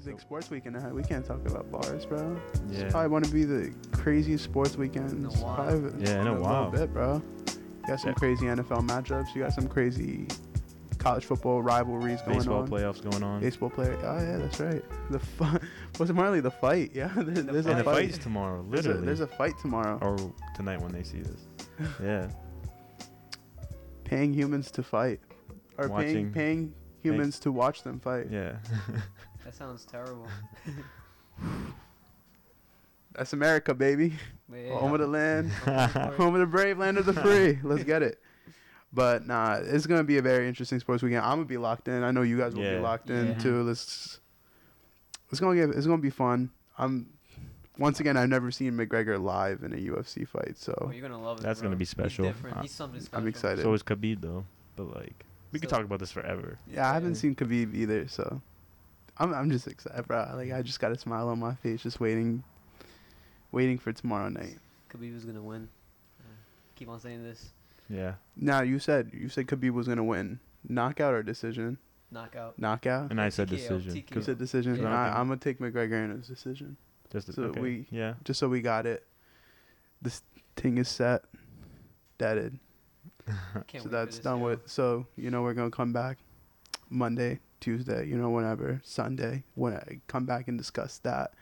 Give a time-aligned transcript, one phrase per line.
[0.00, 0.94] It's like sports weekend ahead.
[0.94, 2.40] We can't talk about bars, bro.
[2.70, 2.84] Yeah.
[2.84, 5.12] It's probably one to be the craziest sports weekends.
[5.12, 5.54] In a while.
[5.56, 6.70] probably Yeah, in a while.
[6.70, 7.22] little bit, bro.
[7.46, 8.14] You got some Yeah.
[8.14, 9.34] crazy NFL matchups.
[9.34, 10.26] You got some crazy
[10.96, 12.64] college football rivalries going Baseball on.
[12.64, 13.40] Baseball playoffs going on.
[13.42, 13.98] Baseball player.
[14.02, 14.82] Oh yeah, that's right.
[15.10, 15.58] The fu-
[15.98, 16.92] was Marley the fight?
[16.94, 17.96] Yeah, there's, there's and a the fight.
[18.06, 19.06] fight's tomorrow, There's a, literally.
[19.06, 19.98] there's a fight tomorrow.
[20.00, 20.16] or
[20.56, 21.46] tonight when they see this.
[22.02, 22.30] Yeah.
[24.04, 25.20] Paying humans to fight,
[25.76, 28.28] or paying Watching- paying humans to watch them fight.
[28.30, 28.56] Yeah.
[29.50, 30.28] That sounds terrible.
[33.12, 34.12] That's America, baby.
[34.52, 34.78] Yeah.
[34.78, 35.50] Home of the land.
[35.64, 37.58] Home Home of the brave, land of the free.
[37.64, 38.20] Let's get it.
[38.92, 41.24] But nah, it's gonna be a very interesting sports weekend.
[41.24, 42.04] I'm gonna be locked in.
[42.04, 42.76] I know you guys will Yeah.
[42.76, 43.38] be locked in Yeah.
[43.38, 43.62] too.
[43.64, 44.20] Let's.
[45.32, 45.70] It's gonna get.
[45.76, 46.50] It's gonna be fun.
[46.78, 47.08] I'm.
[47.76, 51.20] Once again, I've never seen McGregor live in a UFC fight, so Oh, you're gonna
[51.20, 51.42] love it.
[51.42, 51.70] That's bro.
[51.70, 52.26] gonna be special.
[52.26, 52.60] He's different.
[52.60, 53.20] He's something special.
[53.22, 53.62] I'm excited.
[53.62, 54.44] so is Khabib though.
[54.76, 56.58] But like we could talk about this forever.
[56.72, 57.18] yeah, I haven't Yeah.
[57.20, 58.40] seen Khabib either, so
[59.20, 59.32] I'm.
[59.34, 60.32] I'm just excited, bro.
[60.34, 62.42] Like I just got a smile on my face, just waiting,
[63.52, 64.58] waiting for tomorrow night.
[64.92, 65.68] Khabib was gonna win.
[66.20, 66.24] Uh,
[66.74, 67.50] keep on saying this.
[67.88, 68.14] Yeah.
[68.36, 71.78] Now you said you said Khabib was gonna win, knockout or decision?
[72.10, 72.58] Knockout.
[72.58, 73.10] Knockout.
[73.10, 73.92] And I said TKO, decision.
[73.92, 74.16] TKO.
[74.16, 74.76] You said decision.
[74.82, 74.88] Yeah.
[74.88, 76.76] I, I'm gonna take McGregor in his decision.
[77.12, 77.60] Just So okay.
[77.60, 78.14] we- yeah.
[78.24, 79.06] just so we got it.
[80.02, 80.22] This
[80.56, 81.24] thing is set,
[82.18, 82.58] deaded.
[83.26, 84.46] Can't so wait for that's this, done yo.
[84.46, 84.60] with.
[84.68, 86.18] So you know we're gonna come back
[86.88, 91.32] Monday, Tuesday, you know whenever Sunday when I come back and discuss that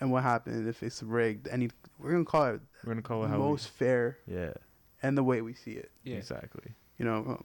[0.00, 1.48] and what happened if it's rigged.
[1.48, 4.52] Any we're gonna call it We're gonna call it how most fair Yeah.
[5.02, 5.90] and the way we see it.
[6.04, 6.16] Yeah.
[6.16, 6.72] Exactly.
[6.98, 7.44] You know, um,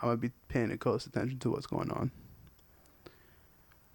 [0.00, 2.10] I'm gonna be paying close attention to what's going on.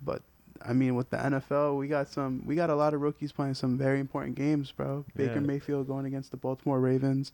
[0.01, 0.21] But
[0.61, 3.55] I mean, with the NFL, we got some, we got a lot of rookies playing
[3.55, 5.05] some very important games, bro.
[5.15, 5.39] Baker Yeah.
[5.39, 7.31] Mayfield going against the Baltimore Ravens.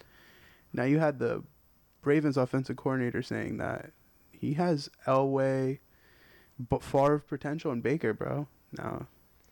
[0.73, 1.43] Now you had the
[2.03, 3.91] Ravens offensive coordinator saying that
[4.31, 5.79] he has Elway,
[6.59, 8.47] but Favre potential and Baker, bro.
[8.77, 9.05] No.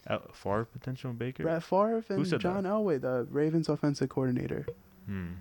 [0.10, 1.44] Out far potential in Baker.
[1.44, 2.70] Brett Favre and John that?
[2.70, 4.66] Elway, the Ravens offensive coordinator.
[5.06, 5.34] Hmm.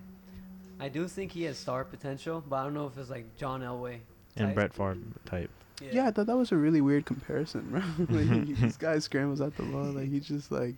[0.79, 3.61] I do think he has star potential, but I don't know if it's like John
[3.61, 3.99] Elway.
[4.35, 4.53] And.
[4.53, 5.49] Brett Favre type.
[5.81, 7.81] Yeah, I thought that was a really weird comparison, bro.
[8.15, 10.75] like, he, this guy scrambles at the ball, like he's just like,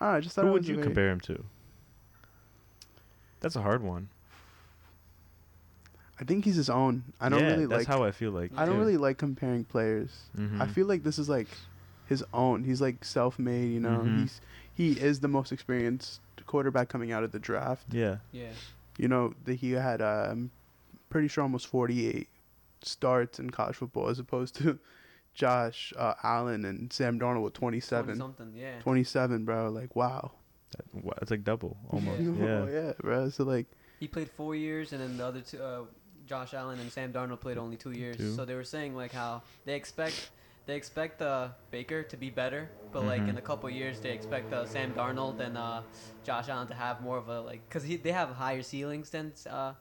[0.00, 1.42] ah, I just thought Who it would you compare him to?
[3.40, 4.08] That's a hard one.
[6.20, 7.04] I think he's his own.
[7.20, 7.86] I don't yeah, really that's like.
[7.86, 8.50] That's how I feel like.
[8.56, 10.10] I don't really like comparing players.
[10.36, 10.70] I Mhm.
[10.70, 11.48] feel like this is like
[12.06, 12.64] his own.
[12.64, 13.70] He's like self-made.
[13.72, 14.20] You know, Mhm.
[14.20, 14.40] he's
[14.74, 17.86] he is the most experienced quarterback coming out of the draft.
[17.92, 18.18] Yeah.
[18.32, 18.52] Yeah.
[18.98, 20.50] You know that he had, um,
[21.10, 22.28] pretty sure almost forty-eight
[22.82, 24.78] starts in college football, as opposed to
[25.34, 28.16] Josh uh, Allen and Sam Darnold with 27.
[28.16, 28.52] Something.
[28.56, 28.78] Yeah.
[28.80, 29.68] 27, bro.
[29.70, 30.30] Like wow.
[30.76, 32.20] That, wa- it's like double almost.
[32.22, 32.30] Yeah.
[32.38, 32.46] Yeah.
[32.62, 33.28] Oh, yeah, bro.
[33.28, 33.66] So like,
[34.00, 35.82] He played four years, and then the other two, uh,
[36.26, 38.16] Josh Allen and Sam Darnold played only two years.
[38.16, 38.34] Two.
[38.34, 40.30] So they were saying like how they expect
[40.66, 44.52] they expect uh, Baker to be better, but like in a couple years they expect
[44.52, 45.82] uh, Sam Darnold and uh,
[46.24, 49.74] Josh Allen to have more of a like because they have higher ceilings than uh,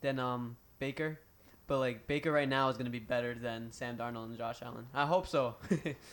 [0.00, 1.20] than um, Baker.
[1.68, 4.86] But like Baker right now is gonna be better than Sam Darnold and Josh Allen.
[4.92, 5.54] I hope so.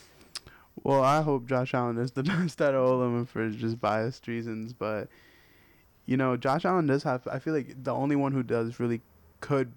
[0.83, 3.81] well, I hope Josh Allen is the best out of all of them for just
[3.81, 4.73] biased reasons.
[4.73, 5.09] But
[6.05, 7.27] you know, Josh Allen does have.
[7.27, 9.01] I feel like the only one who does really
[9.43, 9.71] could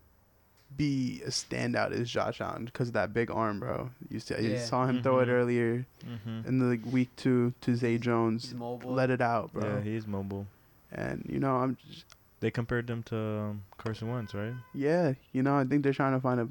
[0.77, 3.91] be a standout is Josh Allen because of that big arm, bro.
[4.11, 5.33] You, see, you saw him throw it Mhm.
[5.39, 6.49] earlier Mm-hmm.
[6.49, 8.45] in the like, week two to Zay Jones.
[8.45, 8.93] He's mobile.
[8.93, 9.65] Let it out, bro.
[9.77, 10.47] Yeah, he's mobile.
[10.93, 12.05] and you know, I'm just,
[12.41, 14.55] They compared them to um, Carson Wentz, right?
[14.75, 16.49] yeah, you know, I think they're trying to find a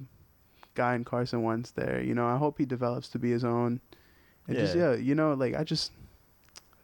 [0.76, 2.02] guy in Carson Wentz there.
[2.02, 3.80] You know, I hope he develops to be his own.
[4.47, 4.92] And just Yeah.
[4.92, 6.04] yeah, you know, like I just I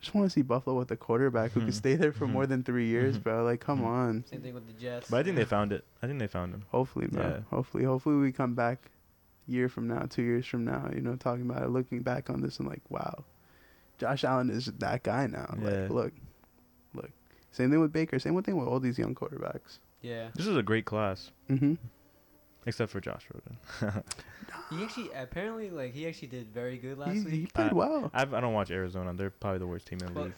[0.02, 1.64] just want to see Buffalo with a quarterback who Mhm.
[1.66, 3.24] can stay there for more than three years, Mhm.
[3.24, 3.44] bro.
[3.46, 4.26] Like, come on.
[4.26, 5.10] Same thing with the Jets.
[5.10, 5.86] But I think they found it.
[6.02, 6.64] I think they found him.
[6.70, 7.22] Hopefully, bro.
[7.24, 7.40] Yeah.
[7.50, 8.90] Hopefully, hopefully we come back
[9.48, 10.90] a year from now, two years from now.
[10.94, 13.24] You know, talking about it, looking back on this and like, wow,
[14.00, 15.56] Josh Allen is that guy now.
[15.62, 15.70] Yeah.
[15.84, 16.14] Like, look,
[16.96, 17.12] look.
[17.52, 18.18] Same thing with Baker.
[18.18, 19.80] Same thing with all these young quarterbacks.
[20.02, 20.30] yeah.
[20.34, 21.76] This is a great class, Mm-hmm.
[22.66, 24.04] Except for Josh Rosen.
[24.70, 27.34] He actually apparently like he actually did very good last He, week.
[27.34, 28.12] he played Uh, well.
[28.14, 29.14] I've, I don't watch Arizona.
[29.14, 30.34] They're probably the worst team in the league.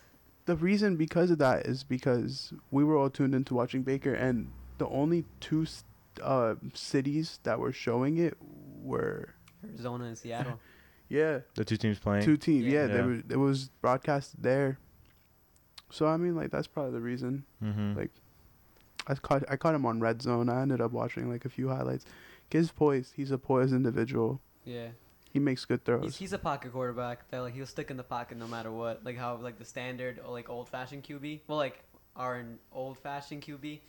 [0.45, 4.49] the reason because of that is because we were all tuned into watching Baker, and
[4.79, 5.65] the only two
[6.21, 8.37] uh, cities that were showing it
[8.81, 9.29] were
[9.63, 10.59] Arizona and Seattle.
[11.09, 12.23] yeah The two teams playing.
[12.25, 12.65] two teams.
[12.65, 12.81] Yeah.
[12.81, 13.05] Yeah, they Yeah.
[13.05, 14.79] were, it was broadcast there.
[15.91, 17.45] So I mean, like that's probably the reason.
[17.63, 17.95] Mm-hmm.
[17.99, 18.11] Like,
[19.07, 20.49] I caught I caught him on Red Zone.
[20.49, 22.05] I ended up watching like a few highlights.
[22.49, 23.13] Kid's poised.
[23.15, 24.41] He's a poised individual.
[24.65, 24.89] yeah.
[25.31, 26.03] He makes good throws.
[26.03, 29.03] He's, he's a pocket quarterback that like he'll stick in the pocket no matter what.
[29.03, 31.39] Like how like the standard or like old fashioned QB.
[31.47, 31.79] Well, like
[32.15, 33.79] our old fashioned QB,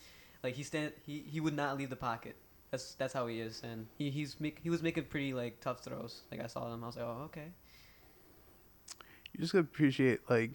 [0.42, 2.36] like he stand he, he would not leave the pocket.
[2.70, 5.80] That's that's how he is, and he he's make, he was making pretty like tough
[5.84, 6.22] throws.
[6.32, 7.52] Like I saw them, I was like, oh okay.
[9.34, 10.52] you just appreciate like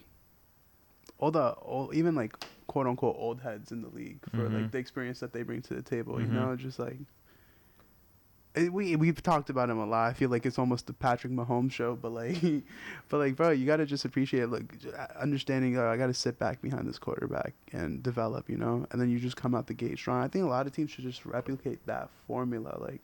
[1.19, 2.35] all the all even like
[2.69, 4.71] quote unquote old heads in the league for like Mhm.
[4.71, 6.13] the experience that they bring to the table.
[6.15, 6.21] Mhm.
[6.21, 6.99] You know, just like
[8.55, 10.09] it, we we've talked about him a lot.
[10.09, 12.37] I feel like it's almost the Patrick Mahomes show, but like,
[13.09, 14.65] but like, bro, you gotta just appreciate like
[15.19, 15.77] understanding.
[15.77, 19.19] Uh, I gotta sit back behind this quarterback and develop, you know, and then you
[19.19, 20.23] just come out the gate strong.
[20.23, 22.77] I think a lot of teams should just replicate that formula.
[22.79, 23.01] Like,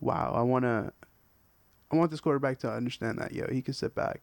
[0.00, 0.92] wow, I wanna,
[1.90, 4.20] I want this quarterback to understand that yo, he can sit back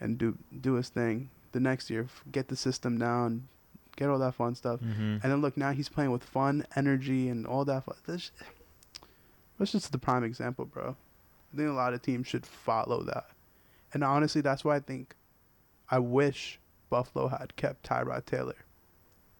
[0.00, 1.30] and do do his thing.
[1.52, 3.48] The next year, get the system down,
[3.96, 4.80] get all that fun stuff.
[4.80, 5.18] Mm-hmm.
[5.22, 7.84] And then look, now he's playing with fun, energy, and all that.
[7.84, 7.96] Fun.
[8.06, 8.30] That's,
[9.58, 10.96] that's just the prime example, bro.
[11.52, 13.26] I think a lot of teams should follow that.
[13.92, 15.14] And honestly, that's why I think
[15.90, 16.58] I wish
[16.90, 18.56] Buffalo had kept Tyrod Taylor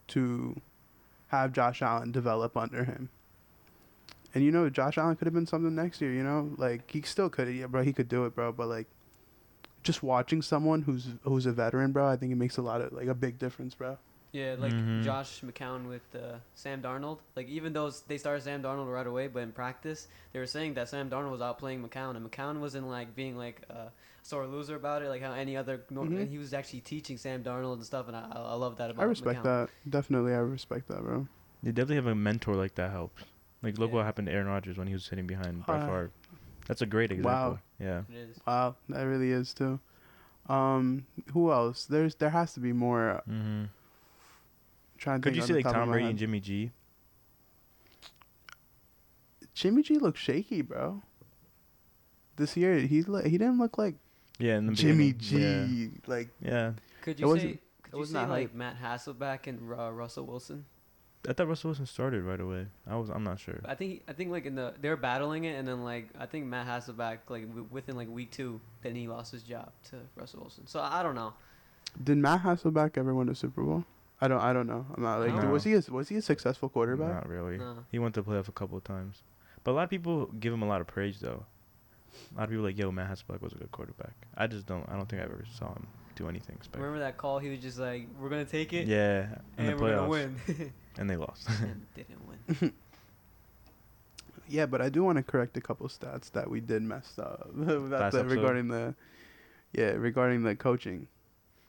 [0.08, 0.60] to
[1.28, 3.08] have Josh Allen develop under him.
[4.34, 6.12] And you know, Josh Allen could have been something next year.
[6.12, 7.82] You know, like he still could, yeah, bro.
[7.82, 8.52] He could do it, bro.
[8.52, 8.86] But like,
[9.82, 12.92] just watching someone who's who's a veteran, bro, I think it makes a lot of
[12.92, 13.98] like a big difference, bro.
[14.34, 15.04] Yeah, like Mhm.
[15.04, 17.18] Josh McCown with uh, Sam Darnold.
[17.36, 20.74] Like even though they started Sam Darnold right away, but in practice they were saying
[20.74, 23.92] that Sam Darnold was outplaying McCown, and McCown wasn't like being like a
[24.22, 25.84] sore loser about it, like how any other.
[25.88, 26.20] nor- Mhm.
[26.22, 28.90] And he was actually teaching Sam Darnold and stuff, and I, I I love that
[28.90, 29.02] about.
[29.02, 29.44] I respect McCown.
[29.44, 29.70] that.
[29.88, 31.28] Definitely, I respect that, bro.
[31.62, 33.22] You definitely have a mentor like that helps.
[33.62, 33.96] Like look Yeah.
[33.98, 36.10] what happened to Aaron Rodgers when he was sitting behind Brett Uh, Favre.
[36.66, 37.52] That's a great example.
[37.52, 37.58] wow.
[37.78, 38.02] Yeah.
[38.10, 38.40] It is.
[38.46, 39.78] Wow, that really is too.
[40.48, 41.86] Um, who else?
[41.86, 43.10] There's there has to be more.
[43.10, 43.64] uh, Mm-hmm.
[44.98, 46.70] Trying to Could think you see like Tom Brady and Jimmy G?
[49.54, 51.02] Jimmy G looks shaky, bro.
[52.36, 53.94] This year he lo- he didn't look like
[54.38, 55.68] Yeah, in the Jimmy beginning.
[55.68, 55.90] G.
[56.06, 56.50] Like Yeah.
[56.50, 56.72] yeah.
[57.02, 57.60] Could you wasn't- say?
[57.82, 58.54] Could it you wasn't say that like.
[58.54, 60.64] Matt Hasselbeck and uh, Russell Wilson?
[61.28, 62.66] I thought Russell Wilson started right away.
[62.86, 63.08] I was.
[63.08, 63.60] I'm not sure.
[63.64, 66.46] I think I think like in the they're battling it, and then like I think
[66.46, 70.40] Matt Hasselbeck like w- within like week two, then he lost his job to Russell
[70.40, 70.66] Wilson.
[70.66, 71.32] So I don't know.
[72.02, 73.84] did Matt Hasselbeck ever win a Super Bowl?
[74.24, 74.86] I don't I don't know.
[74.94, 75.50] I'm not like No.
[75.50, 77.12] was he a, was he a successful quarterback?
[77.14, 77.58] Not really.
[77.58, 77.84] No.
[77.92, 79.22] He went to playoff a couple of times,
[79.62, 81.44] but a lot of people give him a lot of praise though.
[82.32, 84.14] A lot of people are like, yo, Matt Hasselbeck was a good quarterback.
[84.36, 84.88] I just don't.
[84.88, 85.86] I don't think I ever saw him
[86.16, 86.84] do anything special.
[86.84, 87.38] Remember that call?
[87.40, 90.36] He was just like, "We're gonna take it, Yeah, in and the we're gonna win."
[90.98, 91.48] and they lost.
[91.60, 92.72] and didn't win.
[94.48, 97.48] Yeah, but I do want to correct a couple stats that we did mess up
[97.54, 98.94] about the, regarding the
[99.72, 101.08] yeah regarding the coaching.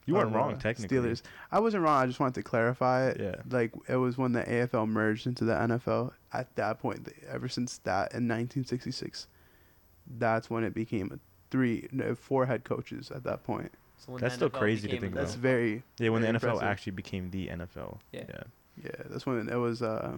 [0.05, 0.97] You weren't of, wrong uh, technically.
[0.97, 1.21] Steelers.
[1.51, 2.01] I wasn't wrong.
[2.03, 3.19] I just wanted to clarify it.
[3.19, 3.35] Yeah.
[3.49, 6.11] Like it was when the AFL merged into the NFL.
[6.33, 9.27] At that point, they- ever since that in 1966,
[10.19, 11.19] that's when it became a
[11.49, 13.11] three, no, four head coaches.
[13.11, 15.21] At that point, So when That's still NFL crazy to think about.
[15.21, 16.63] that's very Yeah, when the NFL impressive.
[16.63, 17.97] actually became the NFL.
[18.11, 18.23] Yeah.
[18.29, 18.43] yeah.
[18.83, 18.91] yeah.
[19.09, 20.17] That's when it was uh,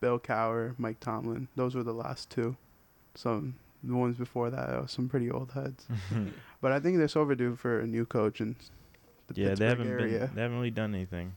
[0.00, 1.48] Bill Cowher, Mike Tomlin.
[1.56, 2.56] Those were the last two.
[3.14, 5.86] Some the ones before that, uh, some pretty old heads.
[6.60, 8.54] But I think they're so overdue for a new coach in
[9.34, 10.18] the yeah, Pittsburgh they haven't area.
[10.26, 10.34] been.
[10.34, 11.34] They haven't really done anything.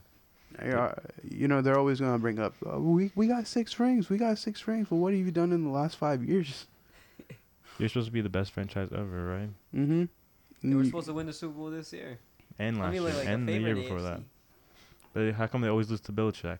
[0.58, 0.96] They are-
[1.28, 4.38] you know, they're always gonna bring up, oh, we we got six rings, we got
[4.38, 4.90] six rings.
[4.90, 6.66] Well, what have you done in the last five years?
[7.78, 9.50] You're supposed to be the best franchise ever, right?
[9.74, 10.04] Mm-hmm.
[10.62, 12.18] They were supposed to win the Super Bowl this year.
[12.58, 14.02] And last I mean, like, year, like and the favorite year before AFC.
[14.04, 14.20] that.
[15.12, 16.58] But how come they always lose to Belichick?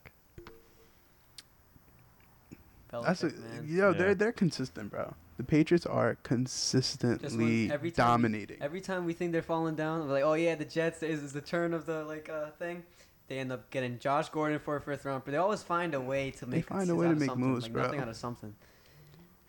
[2.90, 3.64] That's a, Belichick, man.
[3.66, 3.98] you know, Yeah.
[3.98, 5.14] they're they're consistent, bro.
[5.36, 8.58] The Patriots are consistently every time dominating.
[8.60, 11.32] Every time we think they're falling down, we're like, oh yeah, the Jets is, is
[11.32, 12.82] the turn of the like uh thing.
[13.26, 16.00] They end up getting Josh Gordon for a fifth round, but they always find a
[16.00, 17.82] way to make They find a way to make moves, like bro.
[17.84, 18.54] Nothing out of something.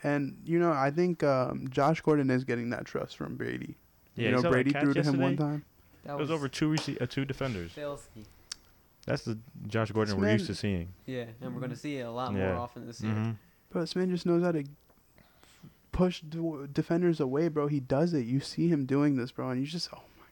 [0.03, 3.75] and you know, I think um, Josh Gordon is getting that trust from Brady.
[4.15, 5.37] Yeah, you know, Brady threw to him one yesterday?
[5.37, 5.65] time.
[6.05, 7.71] That It was over two rece- uh, two defenders.
[7.73, 8.25] filthy.
[9.05, 9.37] That's the
[9.67, 10.87] Josh Gordon This we're used to seeing.
[11.05, 13.13] Yeah, and we're gonna see it a lot more often this year.
[13.13, 13.35] Mhm.
[13.71, 14.63] But this man just knows how to
[15.95, 17.67] push d- defenders away, bro.
[17.67, 18.25] He does it.
[18.25, 20.25] You see him doing this, bro, and you just, oh my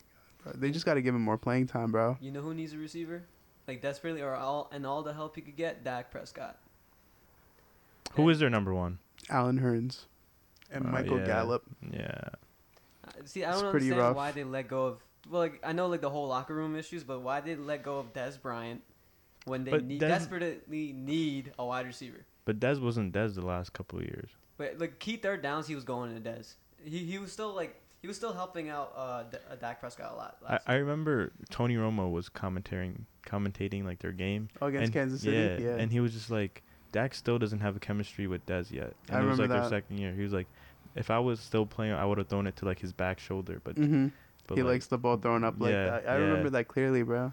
[0.45, 0.61] god, bro.
[0.61, 2.17] They just got to give him more playing time, bro.
[2.19, 3.23] You know who needs a receiver?
[3.67, 6.57] Like desperately, or all and all the help he could get, Dak Prescott.
[8.13, 8.99] Who And- is their number one?
[9.29, 10.05] Allen Hurns
[10.69, 11.25] and Uh, Michael yeah.
[11.25, 11.63] Gallup.
[11.91, 12.19] Yeah.
[13.07, 14.15] Uh, See, I It's don't pretty understand rough.
[14.17, 14.97] why they let go of.
[15.29, 17.99] Well, like I know like the whole locker room issues, but why they let go
[17.99, 18.81] of Dez Bryant
[19.45, 22.25] when they need, Dez- desperately need a wide receiver?
[22.43, 24.31] But Dez wasn't Dez the last couple of years.
[24.57, 26.55] But like key third downs, he was going to Dez.
[26.83, 30.11] He he was still like he was still helping out uh, D- uh Dak Prescott
[30.11, 30.37] a lot.
[30.45, 34.93] I, Last I remember Tony Romo was commentating commentating like their game Oh, against and,
[34.93, 35.63] Kansas City.
[35.63, 38.69] Yeah, Yeah, and he was just like, Dak still doesn't have a chemistry with Dez
[38.71, 38.93] yet.
[39.07, 40.13] And I it was remember like their second year.
[40.13, 40.47] He was like,
[40.95, 43.61] if I was still playing, I would have thrown it to like his back shoulder.
[43.63, 44.07] But, hmm
[44.47, 46.03] but he like, likes the ball thrown up like Yeah, that.
[46.09, 46.23] I yeah.
[46.25, 47.31] remember that clearly, bro.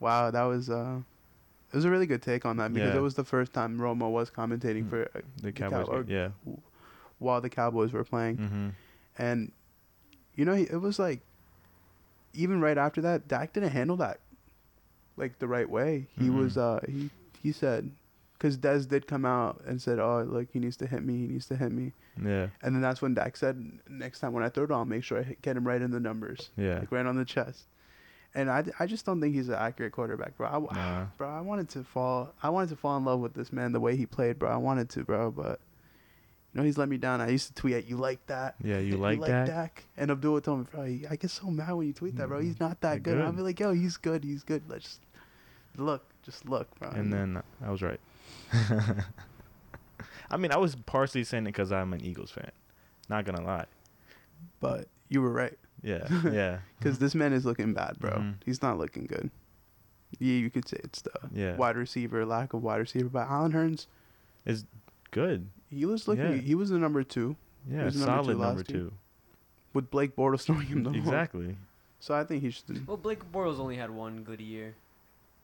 [0.00, 1.00] Wow, that was uh,
[1.70, 2.98] it was a really good take on that because Yeah.
[2.98, 4.90] it was the first time Romo was commentating Mm.
[4.90, 6.06] for uh, the Cowboys.
[6.08, 6.30] yeah.
[7.18, 8.68] while the Cowboys were playing, Mm-hmm.
[9.18, 9.52] and
[10.36, 11.20] you know it was like
[12.34, 14.20] even right after that, Dak didn't handle that
[15.16, 16.06] like the right way.
[16.18, 16.60] He was Mhm.
[16.60, 17.10] uh he
[17.42, 17.90] he said
[18.34, 21.18] because Dez did come out and said, "Oh, look, he needs to hit me.
[21.18, 22.48] He needs to hit me." Yeah.
[22.62, 25.18] And then that's when Dak said, "Next time when I throw it, I'll make sure
[25.18, 26.78] I hit, get him right in the numbers, Yeah.
[26.80, 27.66] like right on the chest."
[28.34, 30.48] And I, I just don't think he's an accurate quarterback, bro.
[30.48, 31.06] I, Nah.
[31.16, 32.32] bro, I wanted to fall.
[32.42, 34.50] I wanted to fall in love with this man the way he played, bro.
[34.50, 35.60] I wanted to, bro, but
[36.52, 37.20] you know he's let me down.
[37.20, 38.56] I used to tweet at you like that.
[38.62, 38.78] Yeah.
[38.78, 39.46] You like that?
[39.46, 39.84] Dak?
[39.96, 42.40] And Abdul told me, bro, I get so mad when you tweet that, bro.
[42.40, 42.64] He's mm-hmm.
[42.64, 43.20] not that You're good.
[43.20, 44.24] I'll be like, yo, he's good.
[44.24, 44.62] He's good.
[44.68, 45.00] Let's just
[45.76, 46.90] look, just look, bro.
[46.90, 48.00] And then I was right.
[50.30, 52.50] I mean, I was partially saying it because I'm an Eagles fan.
[53.08, 53.66] Not gonna lie.
[54.60, 56.06] but you were right Yeah.
[56.32, 56.58] Yeah.
[56.78, 58.10] because this man is looking bad, bro.
[58.12, 58.34] Mhm.
[58.44, 59.30] He's not looking good.
[60.18, 61.56] Yeah, you could say it's the Yeah.
[61.56, 63.08] wide receiver, lack of wide receiver.
[63.08, 63.86] But Allen Hurns,
[64.46, 64.64] Is
[65.10, 65.48] good.
[65.70, 66.24] he was looking.
[66.24, 66.34] Yeah.
[66.40, 67.36] He was the number two
[67.70, 67.84] Yeah.
[67.84, 68.80] was number two Solid number last year.
[68.80, 68.92] two.
[69.74, 70.98] with Blake Bortles throwing him the ball.
[70.98, 71.56] Exactly.
[72.00, 72.86] So I think he should.
[72.86, 74.74] Well, Blake Bortles only had one good year.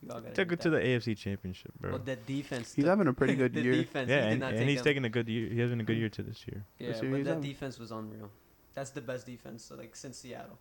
[0.02, 1.90] You all gotta Took it to the AFC Championship, bro.
[1.92, 2.74] Well, that defense.
[2.74, 3.72] He's having a pretty good the year.
[3.74, 4.84] Defense, yeah, he did and, not and take he's him.
[4.84, 5.48] taking a good year.
[5.50, 6.64] He has been a good year to this year.
[6.78, 8.30] Yeah, This year but that having- defense was unreal.
[8.74, 10.58] That's the best defense, so, like since Seattle.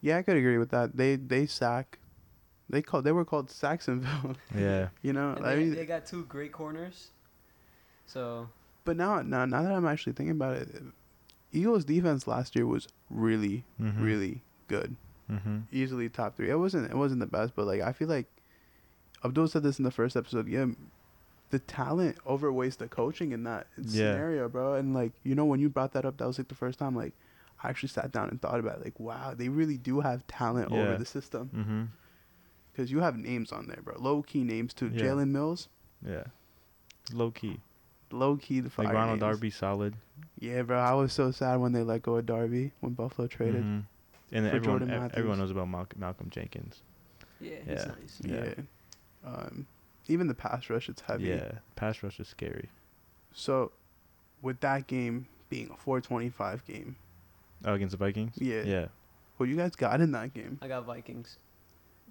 [0.00, 0.96] Yeah, I could agree with that.
[0.96, 1.98] They they sack.
[2.68, 3.04] They called.
[3.04, 4.34] They were called Sacksonville.
[4.56, 4.88] Yeah.
[5.02, 5.32] you know.
[5.34, 7.08] And I they, mean, they got two great corners.
[8.06, 8.48] So
[8.84, 10.68] but now, now, now that I'm actually thinking about it,
[11.52, 14.02] Eagles' defense last year was really, Mm-hmm.
[14.02, 14.96] really good.
[15.30, 15.58] Mm-hmm.
[15.70, 16.50] Easily top three.
[16.50, 16.90] It wasn't.
[16.90, 18.26] It wasn't the best, but like I feel like
[19.24, 20.48] Abdul said this in the first episode.
[20.48, 20.66] Yeah,
[21.52, 24.12] the talent overweighs the coaching in that Yeah.
[24.14, 24.74] scenario, bro.
[24.74, 26.96] And like you know, when you brought that up, that was like the first time
[26.96, 27.12] like
[27.62, 28.84] I actually sat down and thought about it.
[28.84, 31.82] Like, wow, they really do have talent over the system Mm-hmm.
[32.72, 33.94] because you have names on there, bro.
[33.98, 34.88] Low key names too.
[34.92, 35.02] Yeah.
[35.02, 35.68] Jalen Mills,
[36.04, 36.24] Yeah.
[37.12, 37.60] Low key.
[38.10, 39.32] low key the fire Like Ronald names.
[39.34, 39.94] Darby, solid.
[40.40, 40.78] Yeah, bro.
[40.78, 43.62] I was so sad when they let go of Darby when Buffalo traded.
[43.62, 43.84] Mhm.
[44.34, 46.82] And then everyone, everyone knows about Malcolm, Malcolm Jenkins.
[47.40, 47.84] yeah, he's Yeah.
[47.84, 48.20] nice.
[48.24, 48.54] Yeah.
[49.24, 49.30] Yeah.
[49.30, 49.66] Um,
[50.08, 51.24] even the pass rush, it's heavy.
[51.28, 51.52] Yeah.
[51.76, 52.68] Pass rush is scary.
[53.34, 53.72] So,
[54.42, 56.96] with that game being a 425 game,
[57.64, 58.34] Oh, against the Vikings.
[58.38, 58.62] Yeah.
[58.62, 58.86] Yeah.
[59.36, 60.58] what you guys got in that game?
[60.60, 61.38] I got Vikings.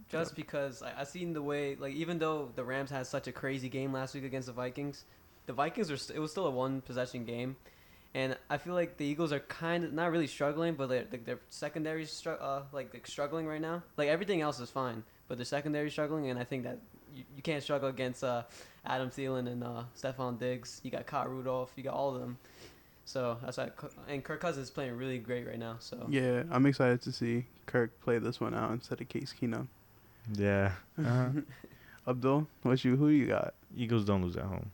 [0.10, 3.32] Just because I, I seen the way, like even though the Rams had such a
[3.32, 5.04] crazy game last week against the Vikings,
[5.46, 7.56] the Vikings were, st- it was still a one possession game,
[8.14, 11.26] and I feel like the Eagles are kind of not really struggling, but they're, like
[11.26, 13.84] their secondary str- uh, like, like struggling right now.
[13.98, 16.80] Like everything else is fine, but the secondary struggling, and I think that
[17.16, 18.44] you, you can't struggle against uh,
[18.86, 20.82] Adam Thielen and uh, Stefon Diggs.
[20.84, 22.38] You got Kyle Rudolph, you got all of them.
[23.06, 23.70] So that's why,
[24.08, 25.76] and Kirk Cousins is playing really great right now.
[25.80, 29.68] So Yeah, I'm excited to see Kirk play this one out instead of Case Keenum.
[30.34, 30.74] Yeah.
[30.98, 31.30] Uh-huh.
[32.08, 33.54] Abdul, what you who you got?
[33.76, 34.72] Eagles don't lose at home.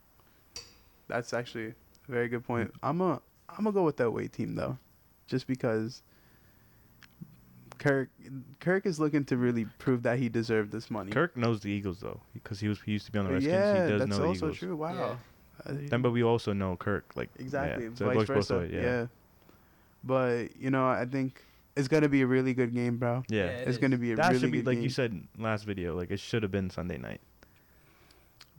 [1.08, 1.74] That's actually a
[2.08, 2.72] very good point.
[2.82, 4.78] I'm a I'm gonna go with that away team though,
[5.26, 6.02] just because
[7.78, 8.10] Kirk
[8.60, 11.10] Kirk is looking to really prove that he deserved this money.
[11.12, 13.52] Kirk knows the Eagles though, because he was he used to be on the Redskins.
[13.52, 14.58] yeah, he does that's know the also Eagles.
[14.58, 14.76] true.
[14.76, 15.18] Wow.
[15.66, 17.12] Uh, Then, but we also know Kirk.
[17.16, 17.84] Like Exactly.
[17.84, 17.90] Yeah.
[17.94, 18.58] So Vice goes both versa.
[18.58, 18.70] ways.
[18.72, 18.80] yeah.
[18.82, 19.06] Yeah.
[20.04, 21.42] But you know, I think
[21.76, 23.24] it's gonna be a really good game, bro.
[23.28, 23.44] Yeah.
[23.44, 23.78] Yeah, it it's is.
[23.78, 24.84] gonna be a that really should be good like game.
[24.84, 25.96] you said last video.
[25.96, 27.20] Like it should have been Sunday night.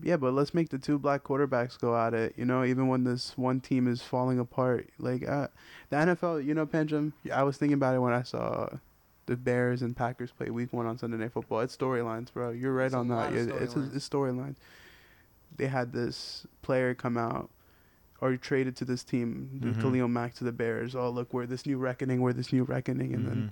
[0.01, 2.33] Yeah, but let's make the two black quarterbacks go at it.
[2.37, 5.47] You know, even when this one team is falling apart, like uh,
[5.89, 6.45] the NFL.
[6.45, 7.11] You know, Pendulum.
[7.33, 8.69] I was thinking about it when I saw
[9.29, 11.59] the Bears and Packers play Week One on Sunday Night Football.
[11.61, 12.49] It's storylines, bro.
[12.49, 13.39] You're right It's a on lot that.
[13.39, 13.95] of Yeah, It's storylines.
[13.95, 14.55] it's storylines.
[15.55, 17.49] They had this player come out.
[18.21, 19.81] Or traded to this team, the Mhm.
[19.81, 20.93] Khalil Mack to the Bears.
[20.93, 22.19] Oh, look, we're this new reckoning.
[22.19, 23.49] We're this new reckoning, and then Mhm.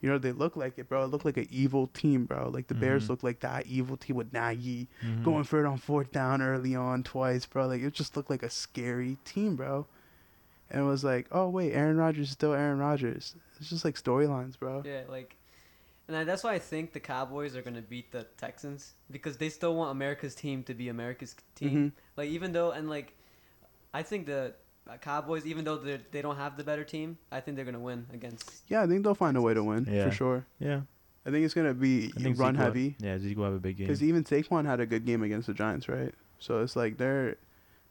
[0.00, 1.04] you know they look like it, bro.
[1.04, 2.48] It looked like an evil team, bro.
[2.48, 3.08] Like the Bears Mhm.
[3.10, 5.22] look like that evil team with Nagy Mhm.
[5.22, 7.68] going for it on fourth down early on twice, bro.
[7.68, 9.86] Like it just looked like a scary team, bro.
[10.68, 13.36] And it was like, oh wait, Aaron Rodgers is still Aaron Rodgers.
[13.62, 14.82] It's just like storylines, bro.
[14.84, 15.36] Yeah, like,
[16.08, 19.48] and I, that's why I think the Cowboys are gonna beat the Texans because they
[19.48, 21.70] still want America's team to be America's team.
[21.70, 21.92] Mhm.
[22.16, 23.14] Like even though and like,
[23.94, 24.54] I think the
[24.90, 27.78] uh, Cowboys, even though they they don't have the better team, I think they're gonna
[27.78, 28.62] win against.
[28.66, 30.06] Yeah, I think they'll find a way to win Yeah.
[30.06, 30.44] for sure.
[30.58, 30.80] Yeah.
[31.24, 33.54] I think it's gonna be I think run Zeke will- heavy Yeah, Zeke will have
[33.54, 33.86] a big game.
[33.86, 36.12] because even Saquon had a good game against the Giants, right?
[36.40, 37.36] So it's like they're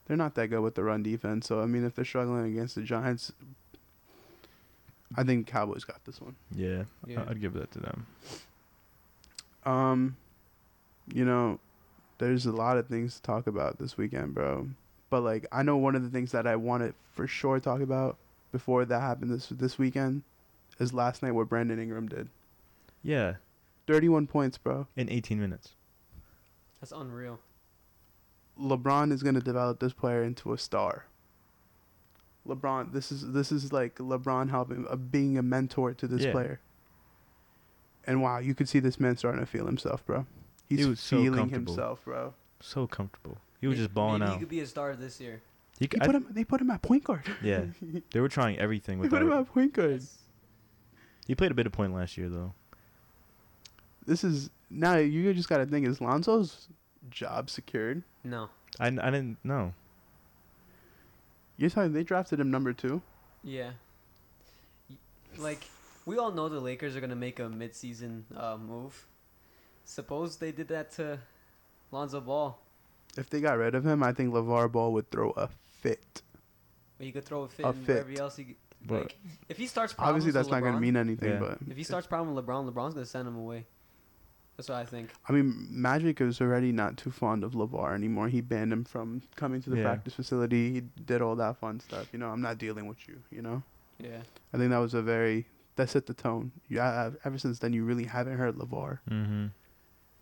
[0.06, 1.48] they're not that good with the run defense.
[1.48, 3.32] So I mean, if they're struggling against the Giants,
[5.16, 6.36] I think Cowboys got this one.
[6.56, 7.26] yeah, Yeah.
[7.28, 8.08] I'd give that to them.
[9.66, 10.18] Um,
[11.14, 11.60] you know,
[12.18, 14.70] there's a lot of things to talk about this weekend, bro.
[15.10, 17.82] But like, I know one of the things that I want to for sure talk
[17.82, 18.18] about
[18.52, 20.24] before that happened this this weekend
[20.80, 22.30] is last night what Brandon Ingram did.
[23.04, 23.36] Yeah,
[23.88, 24.88] 31 points, bro.
[24.96, 25.74] in 18 minutes.
[26.80, 27.40] That's unreal.
[28.60, 31.06] LeBron is gonna develop this player into a star.
[32.48, 32.92] LeBron.
[32.94, 36.32] This is this is like LeBron helping, uh, being a mentor to this Yeah.
[36.32, 36.60] player.
[38.06, 40.26] And wow, you could see this man starting to feel himself, bro.
[40.68, 41.74] He's He was so feeling comfortable.
[41.74, 42.34] himself, bro.
[42.60, 43.38] So comfortable.
[43.60, 44.34] He was just balling maybe out.
[44.36, 45.42] he could be a star this year.
[45.78, 46.28] He He could, put I- him.
[46.32, 47.24] They put him at point guard.
[47.44, 47.66] yeah,
[48.12, 49.40] they were trying everything they with put him that.
[49.42, 49.92] at point guard.
[50.02, 50.18] Yes.
[51.28, 52.54] He played a bit of point last year though.
[54.06, 56.68] This is now you just got to think: is Lonzo's
[57.12, 58.04] job secured?
[58.24, 58.50] No.
[58.80, 59.74] I, I didn't know.
[61.62, 63.04] You're telling they drafted him number two.
[63.44, 63.70] Yeah.
[65.38, 65.64] Like
[66.08, 69.06] we all know the Lakers are gonna make a mid-season uh, move.
[69.86, 71.20] Suppose they did that to
[71.92, 72.58] Lonzo Ball.
[73.16, 75.50] If they got rid of him, I think LeVar Ball would throw a
[75.82, 76.24] fit.
[76.98, 78.20] But he could throw a fit A and wherever fit.
[78.20, 79.18] else he But like.
[79.48, 81.40] If he starts problems Obviously, that's with not going to mean anything, Yeah.
[81.40, 83.68] but If he starts problem with LeBron, LeBron's gonna send him away.
[84.62, 85.10] That's what I think.
[85.28, 88.28] I mean, Magic is already not too fond of LeVar anymore.
[88.30, 89.84] He banned him from coming to the Yeah.
[89.84, 90.72] practice facility.
[90.74, 92.10] He did all that fun stuff.
[92.14, 93.18] You know, I'm not dealing with you.
[93.32, 93.64] You know,
[93.98, 94.22] Yeah.
[94.54, 96.52] I think that was a very that set the tone.
[96.70, 99.00] Yeah, ever since then, you really haven't heard LeVar.
[99.10, 99.46] mm-hmm.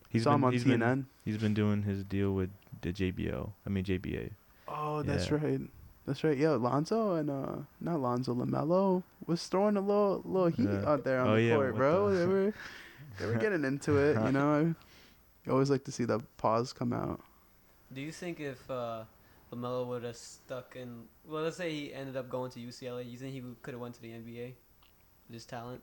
[0.08, 0.80] He's Saw him on he's CNN.
[0.80, 2.50] Been, he's been doing his deal with
[2.82, 3.52] the JBL.
[3.66, 4.32] I mean JBA.
[4.70, 5.36] oh, that's Yeah.
[5.36, 5.62] right.
[6.06, 6.38] That's right.
[6.38, 10.90] Yeah, Lonzo and uh, not Lonzo, Lamelo was throwing a little little heat Yeah.
[10.90, 12.10] out there on Oh, the yeah, court, bro.
[12.10, 12.54] the- They were
[13.20, 14.16] they were getting into it.
[14.26, 14.74] You know,
[15.46, 17.22] I always like to see the pause come out.
[17.94, 19.04] Do you think if uh,
[19.52, 23.18] Lamelo would have stuck in, well, let's say he ended up going to UCLA, you
[23.18, 24.54] think he could have went to the NBA?
[25.28, 25.82] With his talent.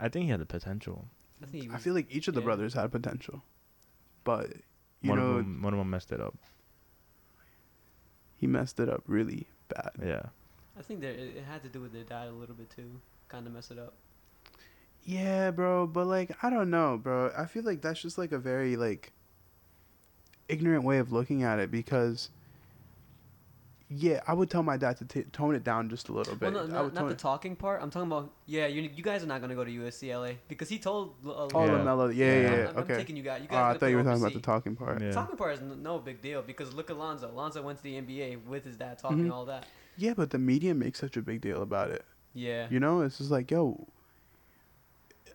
[0.00, 1.06] I think he had the potential.
[1.42, 2.46] I think he I feel like each of the yeah.
[2.46, 3.42] brothers had potential,
[4.24, 4.50] but
[5.00, 6.34] you one know of them, one of them messed it up.
[8.36, 9.90] he messed it up really bad.
[10.04, 10.22] Yeah.
[10.78, 13.00] I think there it, it had to do with their dad a little bit too.
[13.28, 13.94] Kind of mess it up.
[15.04, 17.30] Yeah, bro, but like I don't know, bro.
[17.36, 19.12] I feel like that's just like a very like
[20.48, 22.30] ignorant way of looking at it because
[23.90, 26.50] yeah, I would tell my dad to t- tone it down just a little Well,
[26.50, 26.52] bit.
[26.54, 27.82] no, I not, would not the it- talking part.
[27.82, 28.66] I'm talking about yeah.
[28.66, 31.14] You you guys are not gonna go to USCLA because he told.
[31.24, 31.70] Uh, Oh, Yeah.
[31.72, 32.14] Lamelo.
[32.14, 32.56] Yeah, yeah, Yeah.
[32.56, 32.68] yeah.
[32.70, 32.96] I'm, I'm okay.
[32.96, 33.40] taking you guys.
[33.42, 33.58] You Oh, guys.
[33.58, 35.02] I gotta thought you were talking about the talking part.
[35.02, 35.12] Yeah.
[35.12, 37.30] Talking part is n- no big deal because look at Lonzo.
[37.32, 39.32] Lonzo went to the NBA with his dad talking Mhm.
[39.32, 39.66] all that.
[39.98, 42.04] Yeah, but the media makes such a big deal about it.
[42.32, 42.66] Yeah.
[42.70, 43.86] You know, it's just like, yo,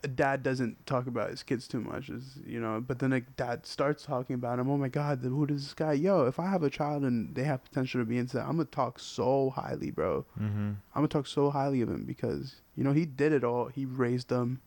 [0.04, 2.80] a dad doesn't talk about his kids too much, is you know.
[2.86, 4.70] But then a dad starts talking about him.
[4.70, 5.94] Oh my God, who is this guy?
[5.94, 8.54] Yo, if I have a child and they have potential to be into that, I'm
[8.58, 10.26] gonna talk so highly, bro.
[10.40, 10.58] Mm-hmm.
[10.70, 13.68] I'm gonna talk so highly of him because you know he did it all.
[13.68, 14.62] He raised them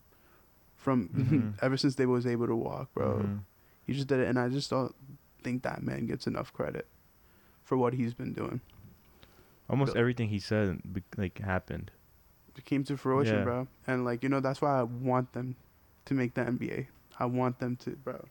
[0.77, 1.09] from
[1.57, 1.63] Mhm.
[1.63, 3.21] ever since they was able to walk, bro.
[3.21, 3.39] Mhm.
[3.87, 4.95] He just did it, and I just don't
[5.43, 6.87] think that man gets enough credit
[7.65, 8.61] for what he's been doing.
[9.71, 10.81] Almost everything he said
[11.17, 11.91] like happened.
[12.57, 13.45] It came to fruition, Yeah.
[13.45, 13.69] bro.
[13.87, 15.57] And like you know, that's why I want them
[16.07, 16.87] to make the NBA.
[17.19, 18.25] I want them to, bro.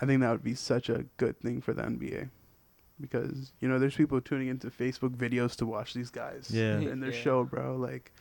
[0.00, 2.28] I think that would be such a good thing for the NBA.
[3.00, 6.78] Because you know, there's people tuning into Facebook videos to watch these guys Yeah.
[6.78, 7.20] in their Yeah.
[7.22, 7.76] show, bro.
[7.76, 8.12] Like,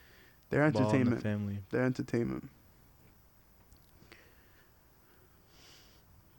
[0.49, 1.21] they're Ball the entertainment.
[1.23, 1.59] family.
[1.69, 2.49] They're entertainment.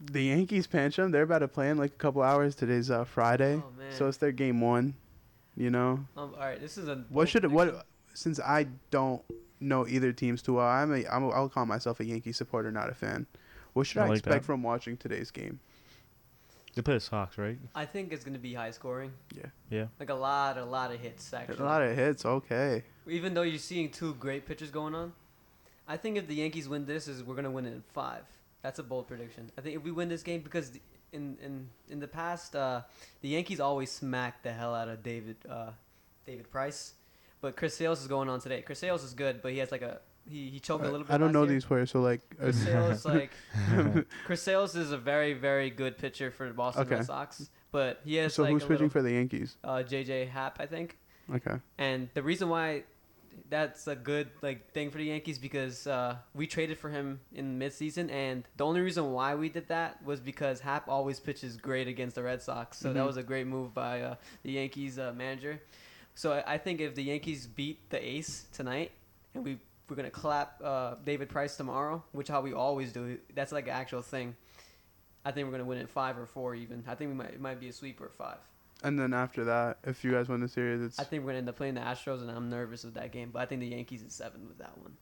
[0.05, 1.13] The Yankees pinch them.
[1.13, 2.55] They're about to play in like a couple hours.
[2.57, 3.93] Today's uh, Friday, Oh man.
[3.93, 4.95] so it's their game one.
[5.57, 6.59] You know, um, all right.
[6.59, 7.05] This is a.
[7.11, 7.75] what should prediction.
[7.77, 7.87] what?
[8.15, 9.23] Since I don't
[9.61, 12.71] know either teams too well, I'm a I'm a, I'll call myself a Yankee supporter,
[12.71, 13.27] not a fan.
[13.73, 14.47] What should I I, like expect that.
[14.47, 15.61] from watching today's game?
[16.75, 17.59] They play the Sox, right?
[17.75, 19.13] I think it's gonna be high scoring.
[19.37, 19.87] Yeah, Yeah.
[20.01, 21.59] Like a lot, a lot of hits actually.
[21.59, 22.25] a lot of hits.
[22.25, 25.13] Okay, Even though you're seeing two great pitchers going on,
[25.87, 28.25] I think if the Yankees win this, is we're gonna win it in five.
[28.63, 29.51] That's a bold prediction.
[29.59, 30.71] I think if we win this game, because
[31.13, 32.83] in in in the past, uh,
[33.21, 35.73] the Yankees always smack the hell out of David uh,
[36.27, 36.95] David Price,
[37.43, 38.63] but Chris Sales is going on today.
[38.63, 41.13] Chris Sales is good, but he has like a he, he choked a little bit.
[41.13, 41.53] I don't know year.
[41.53, 43.31] these players, so like, uh, Chris Sales like
[44.25, 46.97] Chris Sales is a very very good pitcher for the Boston Okay.
[46.97, 49.57] Red Sox, but he has so like who's pitching little, for the Yankees?
[49.65, 50.99] uh, JJ Happ, I think.
[51.33, 52.83] Okay, And the reason why
[53.49, 57.59] that's a good like thing for the Yankees because uh, we traded for him in
[57.59, 61.89] midseason, and the only reason why we did that was because Happ always pitches great
[61.89, 63.07] against the Red Sox, so that Mhm.
[63.07, 65.61] was a great move by uh, the Yankees uh, manager.
[66.15, 68.93] So I, I think if the Yankees beat the Ace tonight,
[69.35, 73.19] and we we're gonna clap uh, David Price tomorrow, which how we always do.
[73.35, 74.37] That's like an actual thing.
[75.25, 76.85] I think we're gonna win in five or four even.
[76.87, 78.39] I think we might it might be a sweep or five.
[78.83, 81.39] and then after that, if you guys win the series, it's I think we're gonna
[81.39, 83.31] end up playing the Astros, and I'm nervous with that game.
[83.33, 84.97] But I think the Yankees is seven with that one.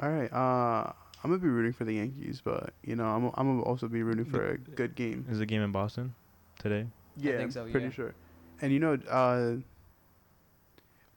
[0.00, 0.32] all right.
[0.32, 3.88] Uh, I'm gonna be rooting for the Yankees, but you know, I'm I'm gonna also
[3.88, 5.26] be rooting for a good game.
[5.30, 6.14] Is the game in Boston
[6.58, 6.86] today?
[7.16, 7.92] Yeah, think so, pretty yeah.
[7.92, 8.14] sure.
[8.62, 9.56] And you know, uh,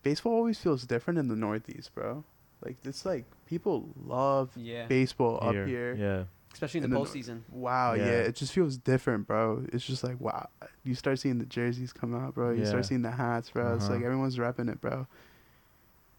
[0.04, 2.24] baseball always feels different in the Northeast, bro.
[2.64, 4.86] Like it's like people love Yeah.
[4.88, 5.96] baseball up here.
[5.96, 6.24] Yeah.
[6.54, 7.42] especially in And the then- postseason.
[7.52, 8.06] Wow, yeah.
[8.06, 8.12] Yeah.
[8.30, 9.66] it just feels different, bro.
[9.74, 10.50] It's just like wow.
[10.84, 12.52] You start seeing the jerseys come out, bro.
[12.52, 12.68] You Yeah.
[12.68, 13.74] start seeing the hats, bro.
[13.74, 13.96] It's Uh-huh.
[13.96, 15.08] like everyone's repping it, bro.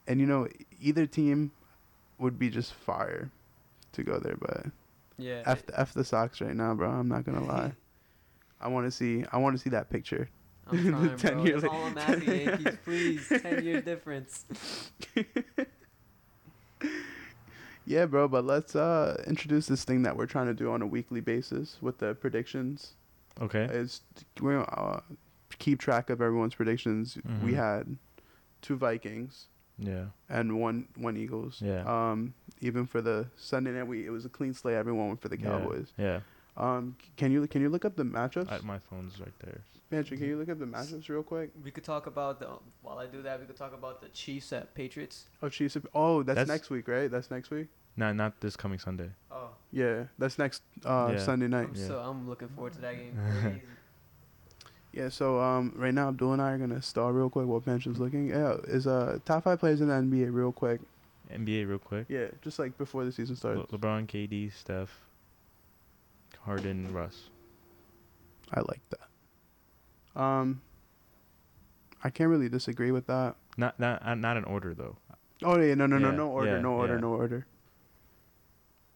[0.09, 0.49] And you know,
[0.81, 1.53] either team
[2.19, 3.31] would be just fire
[3.93, 4.67] to go there, but
[5.19, 5.43] Yeah.
[5.47, 6.91] f the, f the Sox right now, bro.
[6.91, 7.73] I'm not gonna lie.
[8.61, 9.25] I want to see.
[9.31, 10.29] I want to see that picture.
[10.71, 11.45] I'm trying, 10 bro.
[11.45, 12.77] year That's all I'm asking, Yankees.
[12.85, 14.45] Please, ten year difference.
[17.87, 18.29] Yeah, bro.
[18.29, 21.77] But let's uh introduce this thing that we're trying to do on a weekly basis
[21.83, 22.95] with the predictions.
[23.41, 23.65] Okay.
[23.65, 24.01] is
[24.41, 25.01] we're uh,
[25.59, 27.19] keep track of everyone's predictions.
[27.43, 27.57] We Mhm.
[27.57, 27.97] had
[28.63, 29.47] two Vikings
[29.79, 30.07] Yeah.
[30.31, 31.61] and one one Eagles.
[31.61, 31.83] Yeah.
[31.85, 34.77] Um, even for the Sunday night, we it was a clean slate.
[34.77, 35.45] Everyone went for the Yeah.
[35.59, 35.93] Cowboys.
[35.99, 36.21] Yeah.
[36.57, 38.51] Um, can you can you look up the matchups?
[38.53, 39.61] I, my phone's right there.
[39.91, 41.51] Patrick, can you look up the matchups real quick?
[41.63, 42.49] We could talk about the.
[42.83, 45.25] While I do that, we could talk about the Chiefs at Patriots.
[45.43, 45.77] Oh, Chiefs.
[45.95, 47.11] Oh, that's, That's- next week, right?
[47.11, 47.69] That's next week.
[47.97, 49.11] Not not this coming Sunday.
[49.31, 51.19] Oh, Yeah, that's next uh, Yeah.
[51.19, 51.69] Sunday night.
[51.69, 51.87] I'm Yeah.
[51.87, 53.61] so I'm looking forward to that game.
[54.93, 55.09] Yeah.
[55.09, 58.29] So um, right now Abdul and I are gonna start real quick while Benjamin's looking.
[58.29, 60.81] Yeah, is uh top five players in the NBA real quick.
[61.33, 62.07] NBA real quick.
[62.09, 63.71] Yeah, just like before the season starts.
[63.73, 65.01] Le- LeBron, KD, Steph,
[66.45, 67.31] Harden, Russ.
[68.53, 70.21] I like that.
[70.21, 70.61] Um,
[72.03, 73.35] I can't really disagree with that.
[73.57, 74.97] Not not uh, not in order though.
[75.43, 77.01] Oh yeah, no, no, no, Yeah, no order, yeah, no order, yeah.
[77.01, 77.47] no order.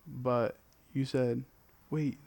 [0.07, 0.57] But
[0.93, 1.45] you said,
[1.91, 2.19] wait.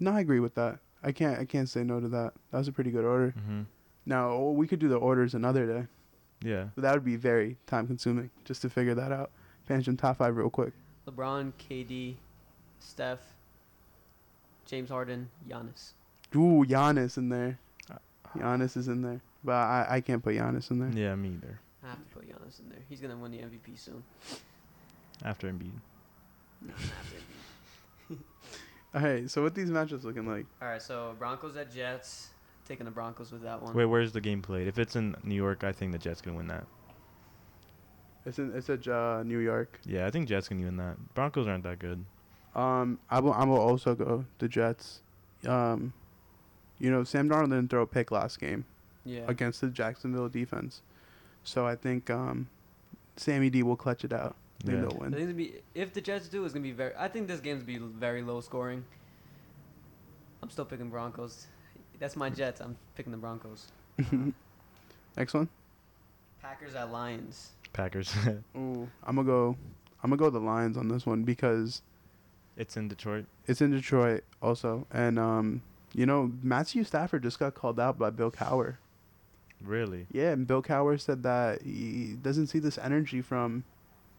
[0.00, 0.78] No, I agree with that.
[1.02, 2.32] I can't, I can't say no to that.
[2.52, 3.34] That was a pretty good order.
[3.38, 3.62] Mm-hmm.
[4.06, 5.86] Now we could do the orders another day,
[6.48, 6.66] Yeah.
[6.74, 9.30] but that would be very time consuming just to figure that out.
[9.66, 10.72] Pension top five real quick.
[11.08, 12.14] LeBron, KD,
[12.88, 13.20] Steph,
[14.64, 15.92] James Harden, Giannis.
[16.34, 17.58] Ooh, Giannis in there.
[18.36, 20.90] Giannis is in there, but I, I can't put Giannis in there.
[20.90, 21.60] Yeah, me either.
[21.84, 22.80] I have to put Giannis in there.
[22.88, 24.02] He's gonna win the MVP soon.
[25.22, 25.70] After Embiid.
[26.62, 27.16] No, after
[28.10, 28.18] Embiid.
[28.94, 30.46] All right, so what these matchups looking like?
[30.62, 32.28] All right, so Broncos at Jets.
[32.66, 33.74] Taking the Broncos with that one.
[33.74, 34.66] Wait, where's the game played?
[34.66, 36.66] If it's in New York, I think the Jets can win that.
[38.26, 39.80] It's in it's at uh, New York.
[39.84, 40.96] Yeah, I think Jets can win that.
[41.14, 42.04] Broncos aren't that good.
[42.54, 45.00] Um, I will I will also go the Jets.
[45.46, 45.92] Um,
[46.78, 48.64] you know Sam Darnold didn't throw a pick last game
[49.04, 49.22] yeah.
[49.28, 50.82] against the Jacksonville defense,
[51.44, 52.48] so I think um,
[53.16, 54.36] Sammy D will clutch it out.
[54.62, 54.80] I think Yeah.
[54.80, 55.12] they'll I think win.
[55.14, 56.92] it's gonna be if the Jets do, it's gonna be very.
[56.98, 58.84] I think this game's gonna be very low scoring.
[60.42, 61.46] I'm still picking Broncos.
[61.98, 62.60] That's my Jets.
[62.60, 63.68] I'm picking the Broncos.
[65.16, 65.48] Next one.
[66.40, 67.50] Packers at Lions.
[67.72, 68.14] Packers.
[68.56, 69.56] Ooh, I'm gonna go.
[70.02, 71.82] I'm gonna go the Lions on this one because
[72.58, 73.24] it's in Detroit.
[73.46, 75.62] it's in Detroit also, and um,
[75.94, 78.76] you know Matthew Stafford just got called out by Bill Cowher.
[79.64, 80.06] Really?
[80.12, 83.64] Yeah, and Bill Cowher said that he doesn't see this energy from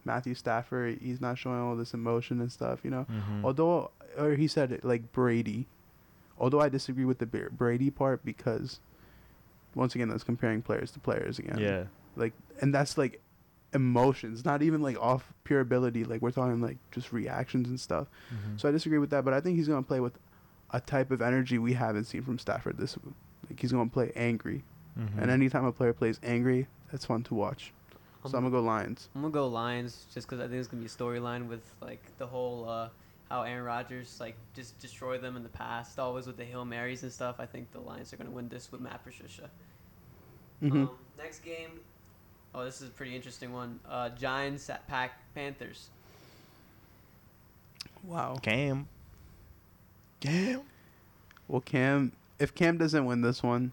[0.05, 0.99] Matthew Stafford.
[1.01, 3.05] He's not showing all this emotion and stuff, you know.
[3.09, 3.45] Mm-hmm.
[3.45, 5.67] Although, or he said it like Brady.
[6.37, 8.79] Although I disagree with the Brady part because,
[9.75, 11.57] once again, that's comparing players to players again.
[11.57, 11.83] Yeah.
[12.15, 13.21] Like, and that's like
[13.73, 16.03] emotions, not even like off pure ability.
[16.03, 18.07] Like we're talking like just reactions and stuff.
[18.33, 18.57] Mm-hmm.
[18.57, 20.17] So I disagree with that, but I think he's gonna play with
[20.71, 22.97] a type of energy we haven't seen from Stafford this.
[22.97, 23.13] week.
[23.49, 24.63] Like he's gonna play angry.
[24.99, 25.19] Mm-hmm.
[25.19, 27.73] And anytime a player plays angry, that's fun to watch.
[28.25, 29.07] So I'm gonna go Lions.
[29.15, 32.01] I'm gonna go Lions just because I think it's gonna be a storyline with like
[32.17, 32.89] the whole uh,
[33.29, 37.03] how Aaron Rodgers like just destroyed them in the past, always with the hail marys
[37.03, 37.37] and stuff.
[37.39, 39.49] I think the Lions are gonna win this with Matt Patricia.
[40.59, 41.79] hmm Um, next game,
[42.55, 43.79] oh this is a pretty interesting one.
[43.87, 45.89] Uh, Giants at Pack Panthers.
[48.03, 48.35] wow.
[48.41, 48.87] Cam.
[50.19, 50.61] Cam.
[51.47, 53.71] Well, Cam, if Cam doesn't win this one,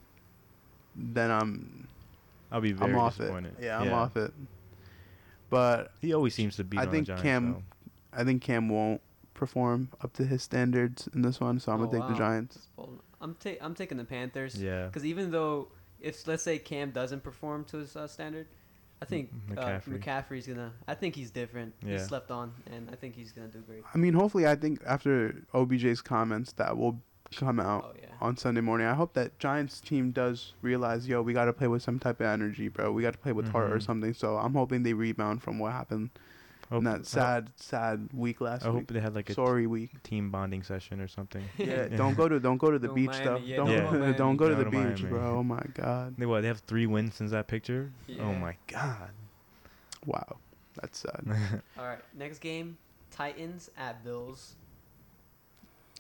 [0.95, 1.89] then I'm
[2.51, 3.23] I'll be very I'm off it.
[3.23, 3.57] disappointed.
[3.61, 4.33] Yeah, I'm off it.
[5.51, 7.23] But He always seems to beat I on think the Giants.
[7.23, 7.63] Cam- though.
[8.21, 9.01] I think Cam won't
[9.35, 12.19] perform up to his standards in this one, so I'm Oh, gonna take the.
[12.19, 12.59] Giants.
[13.21, 14.61] I'm ta- I'm taking the Panthers.
[14.61, 14.87] Yeah.
[14.87, 15.69] Because even though
[16.01, 18.47] if let's say Cam doesn't perform to his uh, standard,
[19.03, 19.95] I think McCaffrey.
[19.95, 20.73] Uh, McCaffrey's gonna.
[20.89, 21.75] I think he's different.
[21.85, 21.93] Yeah.
[21.93, 23.83] He's slept on, and I think he's gonna do great.
[23.95, 27.01] I mean, hopefully, I think after OBJ's comments that will
[27.35, 28.09] come out Oh yeah.
[28.21, 28.87] on Sunday morning.
[28.87, 32.21] I hope that Giants team does realize, yo, we got to play with some type
[32.21, 32.93] of energy, bro.
[32.93, 33.83] We got to play with heart or Mhm.
[33.83, 34.15] something.
[34.15, 36.11] So I'm hoping they rebound from what happened
[36.71, 38.87] Hope- in that sad, sad week last I last hope week.
[38.89, 40.03] they had like a Sorry week.
[40.03, 41.45] team bonding session or something.
[41.59, 43.41] Yeah, don't go to don't go to the Go beach Miami, stuff.
[43.45, 44.15] yeah, don't don't go, go Miami.
[44.19, 45.09] don't go to Go the to beach, Miami.
[45.09, 45.39] bro.
[45.39, 46.15] Oh my god.
[46.19, 46.41] They what?
[46.43, 47.91] They have three wins since that picture.
[48.09, 48.39] Oh Yeah.
[48.39, 49.11] my god.
[50.05, 50.37] Wow,
[50.81, 51.25] that's sad.
[51.79, 51.99] All right.
[52.17, 52.79] Next game,
[53.11, 54.55] Titans at Bills.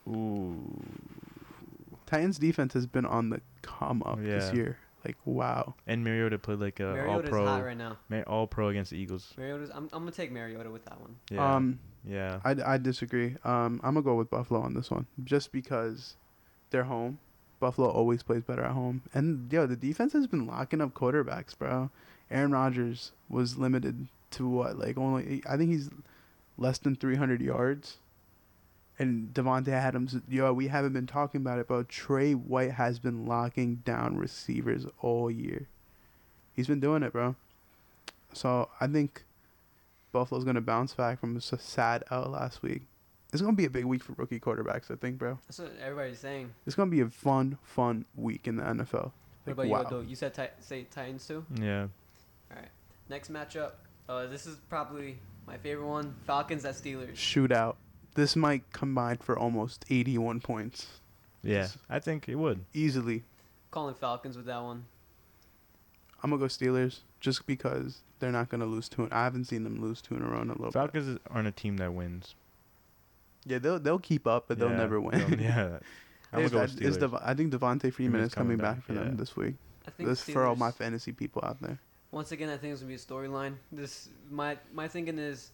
[0.08, 0.56] Ooh.
[2.06, 4.54] Titans defense has been on the come up this Yeah.
[4.56, 4.78] year.
[5.06, 5.74] Like wow.
[5.86, 7.96] And Mariota played like a all Mariota's pro, hot right now.
[8.26, 9.32] all pro against the Eagles.
[9.36, 9.70] Mariota's.
[9.70, 11.16] I'm, I'm gonna take Mariota with that one.
[11.30, 11.54] Yeah.
[11.54, 12.40] Um, Yeah.
[12.44, 13.36] I, I disagree.
[13.44, 16.16] Um, I'm gonna go with Buffalo on this one, just because
[16.70, 17.18] they're home.
[17.60, 21.56] Buffalo always plays better at home, and yo, the defense has been locking up quarterbacks,
[21.56, 21.90] bro.
[22.30, 25.88] Aaron Rodgers was limited to what, like only I think he's
[26.58, 27.98] less than 300 yards.
[28.98, 33.26] And Davante Adams, yo, we haven't been talking about it, but Trey White has been
[33.26, 35.68] locking down receivers all year.
[36.54, 37.36] He's been doing it, bro.
[38.32, 39.24] So I think
[40.12, 42.82] Buffalo's gonna bounce back from a sad L last week.
[43.32, 45.38] It's gonna be a big week for rookie quarterbacks, I think, bro.
[45.46, 46.50] That's what everybody's saying.
[46.64, 49.12] It's gonna be a fun, fun week in the NFL.
[49.44, 49.80] What Like, about wow.
[49.80, 50.00] you, Odo?
[50.08, 51.44] You said ti- say Titans too.
[51.54, 51.82] Yeah.
[52.50, 52.68] All right.
[53.10, 53.72] Next matchup.
[54.08, 56.14] Uh, this is probably my favorite one.
[56.26, 57.12] Falcons at Steelers.
[57.14, 57.76] Shootout.
[58.16, 60.86] This might combine for almost 81 points
[61.42, 61.68] Yeah.
[61.88, 62.64] I think it would.
[62.74, 63.24] easily.
[63.70, 64.86] Calling Falcons with that one.
[66.22, 69.06] I'm gonna go Steelers just because they're not gonna lose two.
[69.12, 70.72] I haven't seen them lose two in a row in a little bit.
[70.72, 72.34] Falcons is- aren't a team that wins.
[73.44, 75.18] Yeah, they'll they'll keep up, but they'll Yeah, never win.
[75.30, 75.78] they'll- yeah.
[76.32, 77.00] I'm It's- gonna go with it's Steelers.
[77.00, 79.54] Dev- I think Devonta Freeman is coming coming back, back, for them this week.
[79.86, 81.78] I think This for all my fantasy people out there.
[82.10, 83.54] Once again, I think it's gonna be a storyline.
[83.70, 85.52] This my my thinking is,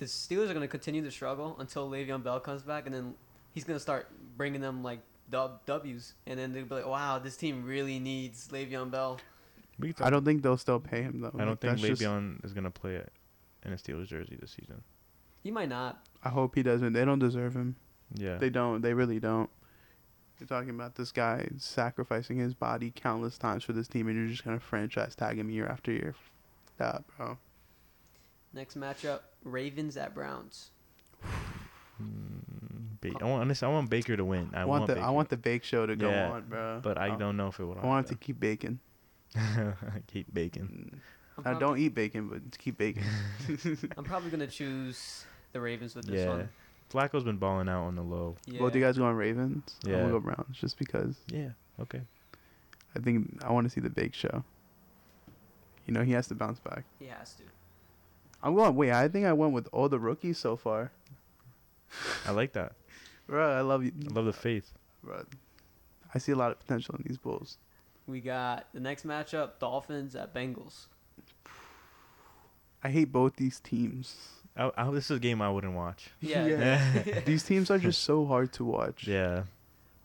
[0.00, 3.14] the Steelers are gonna continue to struggle until Le'Veon Bell comes back, and then
[3.52, 4.98] he's gonna start bringing them like
[5.30, 9.20] dub W's, and then they'll be like, wow, this team really needs Le'Veon Bell.
[10.00, 11.28] I don't think they'll still pay him though.
[11.28, 13.12] I don't Like, think that's just- Le'Veon is gonna play it
[13.64, 14.82] in a Steelers jersey this season.
[15.42, 16.04] He might not.
[16.22, 16.92] I hope he doesn't.
[16.92, 17.76] They don't deserve him.
[18.14, 18.36] Yeah.
[18.38, 18.80] They don't.
[18.82, 19.48] They really don't.
[20.38, 24.28] You're talking about this guy sacrificing his body countless times for this team, and you're
[24.28, 26.14] just gonna franchise tag him year after year.
[26.78, 27.38] That bro.
[28.52, 30.70] Next matchup: Ravens at Browns.
[32.02, 34.50] Mm, ba- I want honestly, I want Baker to win.
[34.54, 36.80] I, I want, the Baker, I want the bake show to go Yeah, on, bro.
[36.82, 37.78] but I don't know if it would.
[37.78, 38.80] I want it to keep baking.
[40.08, 41.00] keep bacon.
[41.38, 43.04] I'm I don't eat bacon, but keep baking.
[43.96, 46.28] I'm probably gonna choose the Ravens with this Yeah.
[46.28, 46.48] one.
[46.92, 48.36] Flacco's been balling out on the low.
[48.46, 48.58] Yeah.
[48.58, 49.76] Both you guys go on Ravens?
[49.84, 49.98] I'm Yeah.
[50.00, 51.50] gonna go Browns, just because Yeah.
[51.80, 52.00] Okay.
[52.96, 54.42] I think I want to see the bake show.
[55.86, 56.84] You know he has to bounce back.
[56.98, 57.44] He has to.
[58.42, 58.74] I'm going.
[58.74, 60.92] Wait, I think I went with all the rookies so far.
[62.26, 62.72] I like that.
[63.26, 63.92] Bro, I love you.
[64.08, 64.72] I love the faith.
[65.04, 65.24] Bro,
[66.14, 67.58] I see a lot of potential in these Bulls.
[68.06, 70.86] We got the next matchup: Dolphins at Bengals.
[72.82, 74.16] I hate both these teams.
[74.56, 76.10] I, I, this is a game I wouldn't watch.
[76.20, 76.46] Yeah.
[76.46, 77.20] Yeah.
[77.24, 79.06] These teams are just so hard to watch.
[79.06, 79.44] Yeah.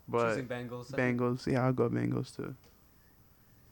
[0.08, 0.92] But Choosing Bengals.
[0.92, 2.54] Bengals, yeah, I'll go Bengals too.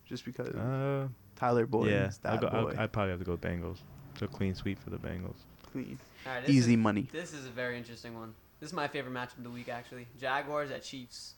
[0.06, 1.08] Just because Uh.
[1.36, 2.08] Tyler Boyd yeah.
[2.08, 2.76] is I'll that go, I'll, boy.
[2.78, 3.78] I'd probably have to go with Bengals.
[4.20, 5.36] So clean sweep for the Bengals.
[5.72, 5.98] Clean.
[6.26, 7.08] All right, Easy Is, money.
[7.12, 8.34] this is a very interesting one.
[8.60, 10.08] This is my favorite matchup of the week, actually.
[10.20, 11.34] Jaguars at Chiefs.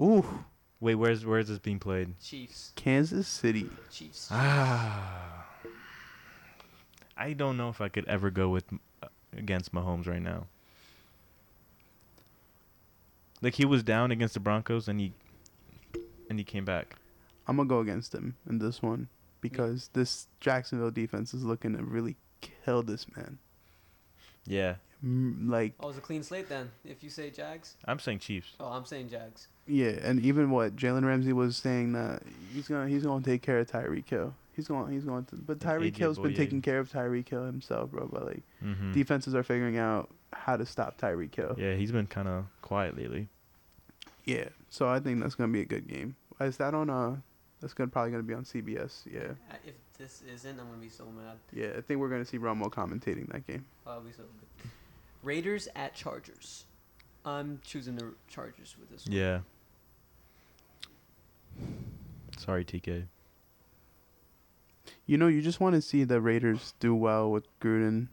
[0.00, 0.24] Ooh,
[0.80, 2.18] Wait, where's where's this being played?
[2.20, 2.72] Chiefs.
[2.76, 3.70] Kansas City.
[3.90, 4.28] Chiefs.
[4.30, 5.46] Ah.
[7.16, 8.64] I don't know if I could ever go with
[9.02, 9.06] uh,
[9.36, 10.46] against Mahomes right now.
[13.40, 15.12] Like he was down against the Broncos and he
[16.28, 16.96] and he came back.
[17.46, 19.08] I'm gonna go against him in this one
[19.44, 23.38] because this Jacksonville defense is looking to really kill this man.
[24.46, 24.76] Yeah.
[25.04, 26.70] Mm, Like, Oh, it's a clean slate then.
[26.84, 27.76] If you say Jags.
[27.84, 28.54] I'm saying Chiefs.
[28.58, 29.48] Oh, I'm saying Jags.
[29.66, 33.58] yeah, and even what Jalen Ramsey was saying that he's gonna he's gonna take care
[33.58, 34.34] of Tyreek Hill.
[34.56, 36.36] He's going he's going to, but Yeah, Tyreek AJ Hill's been Bouye.
[36.36, 38.08] taking care of Tyreek Hill himself, bro.
[38.10, 38.92] But like Mm-hmm.
[38.92, 41.54] defenses are figuring out how to stop Tyreek Hill.
[41.58, 43.28] Yeah, he's been kind of quiet lately.
[44.24, 46.16] Yeah, so I think that's gonna be a good game.
[46.40, 47.16] Is that on uh?
[47.64, 49.06] That's gonna probably gonna be on CBS.
[49.10, 51.38] Yeah, Uh, If this isn't, I'm gonna be so mad.
[51.50, 51.72] yeah.
[51.78, 53.64] I think we're gonna see Romo commentating that game.
[53.86, 54.70] I'll be so good.
[55.22, 56.66] Raiders at Chargers.
[57.24, 59.16] I'm choosing the Chargers with this one.
[59.16, 59.40] Yeah.
[62.36, 63.04] Sorry, TK.
[65.06, 68.08] You know, you just want to see the Raiders do well with Gruden.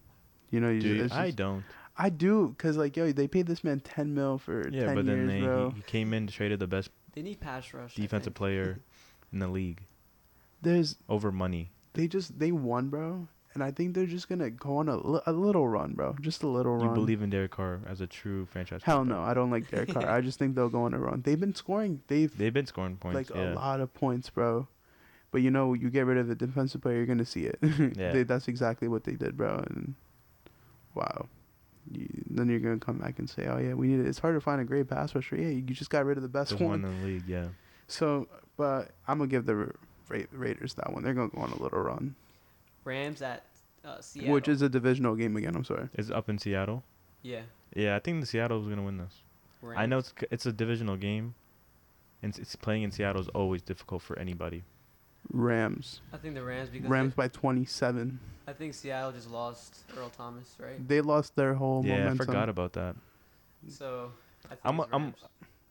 [0.50, 1.66] You know, you Dude, just, I just- don't.
[1.98, 5.06] I do, cause like yo, they paid this man ten mil for Yeah, ten but
[5.06, 5.70] then years, they, bro.
[5.72, 7.96] he, he came in, traded the best They need pass rush.
[7.96, 8.80] Defensive player
[9.32, 9.84] in the league
[10.62, 11.72] There's over money.
[11.94, 15.34] they just they won, bro, and I think they're just gonna go on a, a
[15.34, 16.90] little run, bro, just a little You run.
[16.90, 18.82] You believe in Derek Carr as a true franchise?
[18.84, 19.18] Hell quarterback.
[19.20, 20.10] no, I don't like Derek Carr.
[20.18, 21.22] I just think they'll go on a run.
[21.24, 22.02] They've been scoring.
[22.08, 23.16] They've They've been scoring points.
[23.30, 23.54] like yeah.
[23.54, 24.68] a lot of points, bro.
[25.32, 27.58] But you know, you get rid of the defensive player, you're gonna see it.
[27.98, 28.12] Yeah.
[28.14, 29.64] They- that's exactly what they did, bro.
[29.70, 29.96] And
[30.94, 31.28] wow,
[31.92, 34.36] you, then you're gonna come back and say, "Oh yeah, we need it." It's hard
[34.36, 35.36] to find a great pass rusher.
[35.36, 36.82] Yeah, you just got rid of the best The one.
[36.84, 37.48] one in the league, yeah.
[37.88, 39.72] So, but I'm gonna give the Ra-
[40.10, 41.04] Ra- Raiders that one.
[41.04, 42.16] They're gonna go on a little run,
[42.84, 43.44] Rams at
[43.86, 44.34] uh, Seattle.
[44.34, 45.56] which is a divisional game again.
[45.56, 45.90] I'm sorry.
[45.96, 46.84] Is it up in Seattle?
[47.24, 47.42] yeah.
[47.74, 49.14] Yeah, I think the Seattle's gonna win this.
[49.62, 49.80] Rams.
[49.80, 51.36] I know it's it's a divisional game,
[52.22, 54.64] and it's, it's playing in Seattle is always difficult for anybody.
[55.32, 56.02] Rams.
[56.12, 58.20] I think the Rams because Rams by 27.
[58.48, 60.86] I think Seattle just lost Earl Thomas, right?
[60.86, 62.22] They lost their whole yeah, momentum.
[62.22, 62.96] I forgot about that.
[63.70, 64.12] So
[64.46, 65.24] I think I'm- it's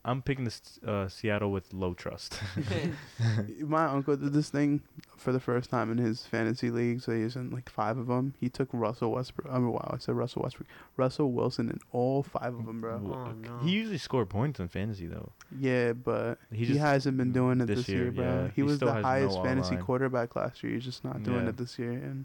[0.04, 2.40] I'm- picking this uh, Seattle with low trust.
[3.60, 4.80] My uncle did this thing
[5.16, 7.02] for the first time in his fantasy league.
[7.02, 8.34] So he's in like five of them.
[8.40, 9.52] He took Russell Westbrook.
[9.52, 10.68] I mean, wow, I said Russell Westbrook.
[10.96, 12.94] Russell Wilson in all five of them, bro.
[12.94, 13.58] Oh, no.
[13.62, 15.32] He usually scored points in fantasy though.
[15.58, 18.24] Yeah, but He he, hasn't been doing it this this, year, year, bro.
[18.24, 18.46] yeah.
[18.48, 19.84] He, He was the has no highest fantasy O-line.
[19.84, 20.72] quarterback last year.
[20.74, 21.50] He's just not doing Yeah.
[21.50, 22.24] it this year, and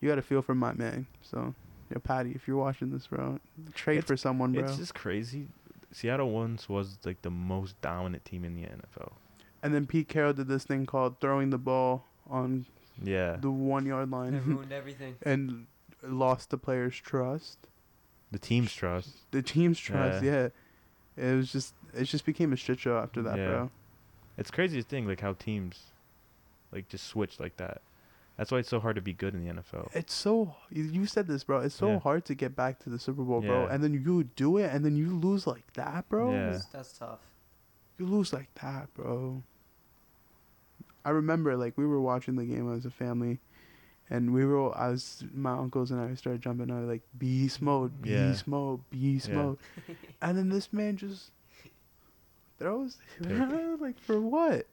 [0.00, 1.06] you got to feel for my man.
[1.22, 1.54] So,
[1.90, 3.40] yeah, Patty, if you're watching this, bro,
[3.74, 4.64] trade It's- for someone, bro.
[4.64, 5.48] It's just crazy.
[5.92, 9.12] Seattle once was like the most dominant team in the NFL.
[9.62, 12.66] And then Pete Carroll did this thing called throwing the ball on
[13.02, 15.16] Yeah, the one yard It line ruined everything.
[15.22, 15.66] and
[16.02, 17.58] lost the players' trust,
[18.30, 19.16] the team's trust.
[19.32, 20.22] the team's trust.
[20.22, 20.48] Yeah.
[21.16, 23.46] Yeah, it was just it just became a shit show after that, Yeah.
[23.48, 23.70] bro.
[24.36, 25.84] It's crazy to think like how teams
[26.70, 27.80] like just switch like that.
[28.38, 29.90] That's why it's so hard to be good in the NFL.
[29.94, 31.58] It's so you- you said this, bro.
[31.60, 31.98] It's so Yeah.
[31.98, 33.64] hard to get back to the Super Bowl, bro.
[33.66, 33.74] Yeah.
[33.74, 36.30] And then you do it, and then you lose like that, bro.
[36.32, 36.50] Yeah.
[36.52, 37.18] That's, that's tough.
[37.98, 39.42] You lose like that, bro.
[41.04, 43.40] I remember like we were watching the game as a family,
[44.08, 47.92] and we were I was my uncles and I started jumping out like beast mode,
[48.06, 48.30] Yeah.
[48.30, 49.34] beast mode, beast Yeah.
[49.34, 49.58] mode,
[50.22, 51.32] and then this man just
[52.58, 54.66] throws like for what?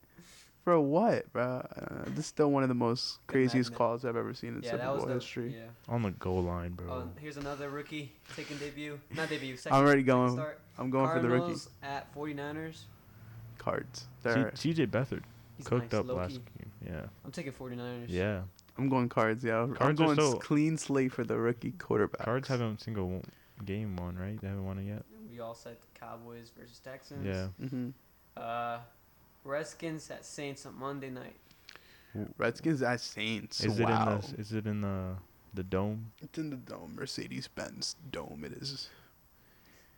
[0.66, 1.44] For what, bro?
[1.78, 3.78] Uh, this is still one of the most craziest magnet.
[3.78, 5.54] calls I've ever seen in yeah, Super Bowl the history.
[5.56, 5.94] yeah.
[5.94, 6.92] On the goal line, bro.
[6.92, 9.00] Oh, here's another rookie taking debut.
[9.16, 9.56] Not debut.
[9.58, 10.34] Second, I'm already going.
[10.34, 10.60] Start.
[10.80, 12.80] I'm going for the rookie at 49ers.
[13.60, 14.00] cards.
[14.02, 15.22] C- There, CJ Beathard
[15.58, 16.42] He's cooked nice, up last low-key.
[16.60, 16.72] game.
[16.94, 18.06] Yeah, I'm taking 49ers.
[18.08, 18.42] yeah.
[18.78, 19.44] I'm going cards.
[19.44, 22.26] Yeah, I'm Cards are going so- clean slate for the rookie quarterback.
[22.26, 23.22] Cards haven't single
[23.64, 24.42] game won, right?
[24.42, 25.04] They haven't won it yet.
[25.32, 27.24] We all said Cowboys versus Texans.
[27.26, 27.48] Yeah.
[27.70, 27.90] hmm
[28.36, 28.80] Uh,
[29.46, 31.36] Redskins at Saints on Monday night.
[32.38, 33.64] Redskins at Saints.
[33.64, 33.88] Is wow.
[33.88, 34.42] it in the?
[34.42, 35.16] Is it in the
[35.54, 36.12] the dome?
[36.22, 38.44] It's in the dome, Mercedes Benz dome.
[38.46, 38.90] It is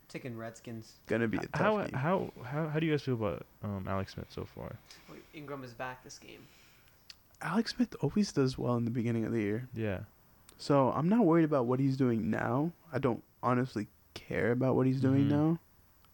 [0.09, 0.93] taking Redskins.
[1.07, 1.93] gonna be a tough How game.
[1.93, 4.75] how how how do you guys feel about um Alex Smith so far?
[5.11, 6.45] Wait, Ingram is back this game.
[7.41, 9.99] Alex Smith always does well in the beginning of the year, Yeah.
[10.57, 12.71] so I'm not worried about what he's doing now.
[12.91, 15.29] I don't honestly care about what he's doing Mhm.
[15.29, 15.59] now.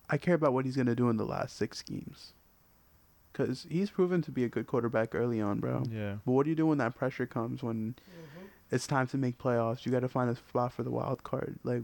[0.09, 2.33] I care about what he's gonna do in the last six games,
[3.33, 5.83] because he's proven to be a good quarterback early on, bro.
[5.91, 6.17] Yeah.
[6.25, 8.45] But what do you do when that pressure comes when mm-hmm.
[8.71, 9.85] it's time to make playoffs?
[9.85, 11.59] You got to find a spot for the wild card.
[11.63, 11.83] Like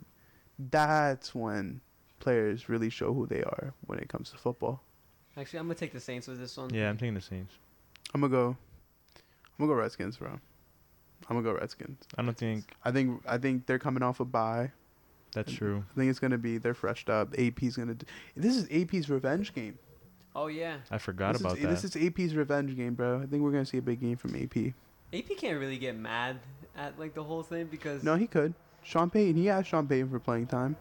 [0.58, 1.82] that's when
[2.20, 4.82] players really show who they are when it comes to football.
[5.38, 6.74] Actually, I'm gonna take the Saints with this one.
[6.74, 7.54] Yeah, I'm taking the Saints.
[8.14, 8.58] I'm gonna go.
[9.58, 10.30] I'm gonna go Redskins, bro.
[10.30, 12.04] I'm gonna go Redskins.
[12.18, 14.72] I don't think I think I think they're coming off a bye.
[15.34, 15.84] that's true.
[15.92, 17.34] I think it's gonna be they're freshed up.
[17.38, 17.96] AP's gonna.
[17.96, 19.78] Do, this is AP's revenge game.
[20.42, 20.78] Oh yeah.
[20.90, 21.70] I forgot this about is, that.
[21.70, 23.22] This is AP's revenge game, bro.
[23.22, 24.74] I think we're gonna see a big game from AP.
[25.14, 26.40] AP can't really get mad
[26.78, 28.54] at like the whole thing because No, he could.
[28.84, 29.36] Sean Payton.
[29.36, 30.78] He asked Sean Payton for playing time.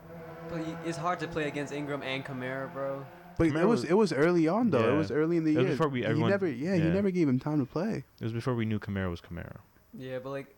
[0.48, 3.04] but he- it's hard to play against Ingram and Kamara, bro.
[3.36, 4.94] But Kamara it was was- it was early on though.
[4.94, 5.72] It was early in the It was year.
[5.72, 8.04] before we- he everyone- never yeah, he never gave him time to play.
[8.20, 9.56] It was before we knew Kamara was Kamara.
[9.92, 10.54] Yeah, but like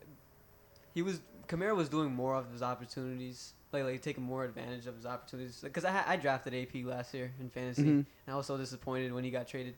[0.95, 4.97] he was Kamara was doing more of his opportunities, like like taking more advantage of
[4.97, 5.61] his opportunities.
[5.63, 7.87] Because I I drafted AP last year in fantasy, Mhm.
[7.87, 9.75] and I was so disappointed when he got traded.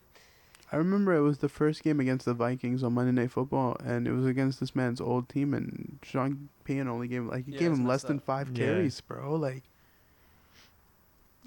[0.71, 4.09] I remember it was the first game against the Vikings on Monday Night Football, and
[4.09, 7.59] it was against this man's old team, and Sean Payton only gave like he Yeah,
[7.59, 8.25] gave him less messed than up.
[8.25, 8.55] five Yeah.
[8.55, 9.35] carries, bro.
[9.37, 9.65] Like,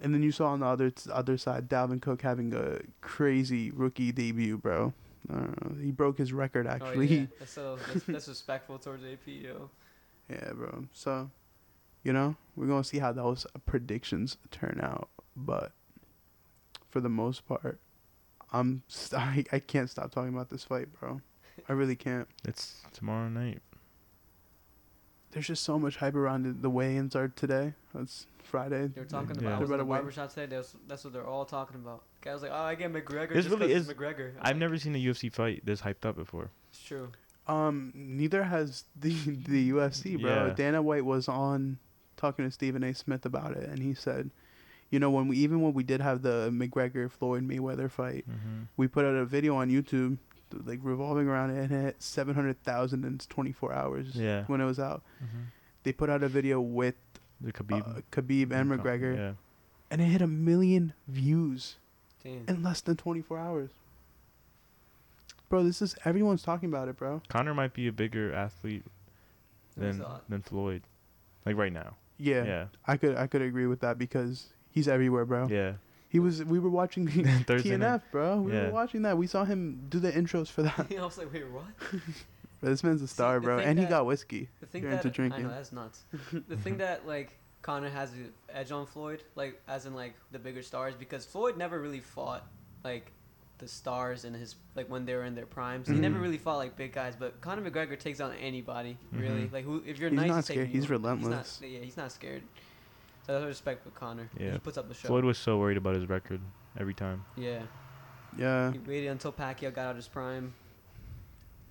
[0.02, 4.12] and then you saw on the other other side, Dalvin Cook having a crazy rookie
[4.12, 4.94] debut, bro.
[5.28, 7.08] Uh, he broke his record actually.
[7.08, 7.26] Oh, yeah.
[7.40, 9.72] That's so that's, that's respectful towards AP, yo.
[10.30, 10.86] Yeah, bro.
[10.94, 11.32] So,
[12.06, 15.74] you know, we're gonna see how those predictions turn out, but
[16.90, 17.80] for the most part,
[18.54, 21.20] I'm st- I, I can't stop talking about this fight, bro.
[21.68, 22.28] I really can't.
[22.46, 23.62] It's tomorrow night.
[25.32, 26.62] There's just so much hype around it.
[26.62, 27.74] The weigh-ins are today.
[28.00, 28.88] It's Friday.
[28.88, 29.48] They're talking Yeah.
[29.48, 29.58] about.
[29.58, 29.98] I was They're in the about to win.
[30.00, 30.46] barbershop today.
[30.56, 32.04] That's that's what they're all talking about.
[32.22, 34.32] Guy was like, "Oh, I get McGregor." This just really 'cause it's is- McGregor.
[34.36, 36.52] I'm I've like, never seen a UFC fight this hyped up before.
[36.70, 37.10] It's true.
[37.48, 40.48] Um, neither has the the UFC, bro.
[40.48, 40.54] Yeah.
[40.54, 41.80] Dana White was on
[42.18, 42.94] talking to Stephen A.
[42.94, 44.30] Smith about it, and he said,
[44.92, 48.64] you know, when we even when we did have the McGregor Floyd Mayweather fight, Mm-hmm.
[48.78, 50.18] we put out a video on YouTube,
[50.66, 54.44] like revolving around it, and it hit seven hundred thousand in twenty four hours Yeah.
[54.46, 55.02] when it was out.
[55.24, 55.44] Mm-hmm.
[55.84, 56.96] They put out a video with
[57.42, 57.98] The Khabib, Khabib.
[57.98, 59.32] uh, Khabib and Com- McGregor, Yeah.
[59.92, 61.78] and it hit a million views
[62.24, 62.46] Damn.
[62.48, 63.70] in less than twenty four hours.
[65.50, 67.22] Bro, this is everyone's talking about it, bro.
[67.28, 68.84] Conor might be a bigger athlete
[69.78, 70.82] than than Floyd,
[71.46, 71.96] like right now.
[72.18, 72.66] Yeah, Yeah.
[72.88, 75.48] I could I could agree with that because he's everywhere, bro.
[75.48, 75.74] Yeah.
[76.10, 76.44] He was.
[76.46, 77.08] We were watching
[77.46, 78.02] Thursday night.
[78.02, 78.42] TNF, bro.
[78.42, 78.68] We Yeah.
[78.68, 79.18] were watching that.
[79.18, 80.88] We saw him do the intros for that.
[80.98, 81.66] I was like, wait, what?
[82.62, 84.48] But this man's a star, the bro, thing and he got whiskey.
[84.62, 85.44] The thing You're that into I drinking.
[85.44, 86.04] know that's nuts.
[86.48, 90.40] the thing that like Conor has an edge on Floyd, like as in like the
[90.40, 92.48] bigger stars, because Floyd never really fought
[92.84, 93.12] like
[93.58, 95.88] the stars in his like when they were in their primes.
[95.88, 99.44] He never really fought like big guys, but Conor McGregor takes on anybody really.
[99.44, 99.54] Mhm.
[99.54, 100.76] Like who if you're He's nice, not he's taking scared.
[100.76, 101.60] He's relentless.
[101.60, 102.44] He's not, yeah, he's not scared.
[103.26, 104.30] So that's what I respect with Conor.
[104.40, 104.52] Yeah.
[104.54, 105.08] He puts up the show.
[105.08, 106.42] Floyd was so worried about his record
[106.80, 107.24] every time.
[107.38, 107.62] yeah.
[108.38, 108.74] Yeah.
[108.74, 110.54] He waited until Pacquiao got out of his prime.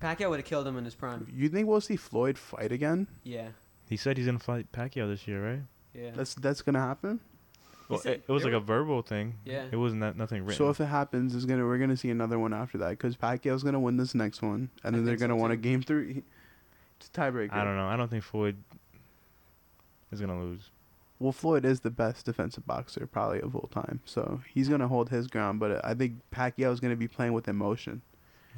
[0.01, 1.27] Pacquiao would have killed him in his prime.
[1.33, 3.07] You think we'll see Floyd fight again?
[3.23, 3.49] Yeah.
[3.87, 5.61] He said he's gonna fight Pacquiao this year, right?
[5.93, 6.11] Yeah.
[6.15, 7.19] That's that's gonna happen.
[7.89, 9.35] Well, said it, it was they like a verbal thing.
[9.45, 9.65] Yeah.
[9.71, 10.57] It wasn't that nothing written.
[10.57, 13.63] So if it happens, is gonna we're gonna see another one after that because Pacquiao's
[13.63, 16.23] gonna win this next one, and I then they're gonna want a game three.
[16.97, 17.53] It's a tiebreaker.
[17.53, 17.87] I don't know.
[17.87, 18.57] I don't think Floyd
[20.11, 20.69] is gonna lose.
[21.19, 25.09] Well, Floyd is the best defensive boxer probably of all time, so he's gonna hold
[25.09, 25.59] his ground.
[25.59, 28.01] But I think Pacquiao's gonna be playing with emotion.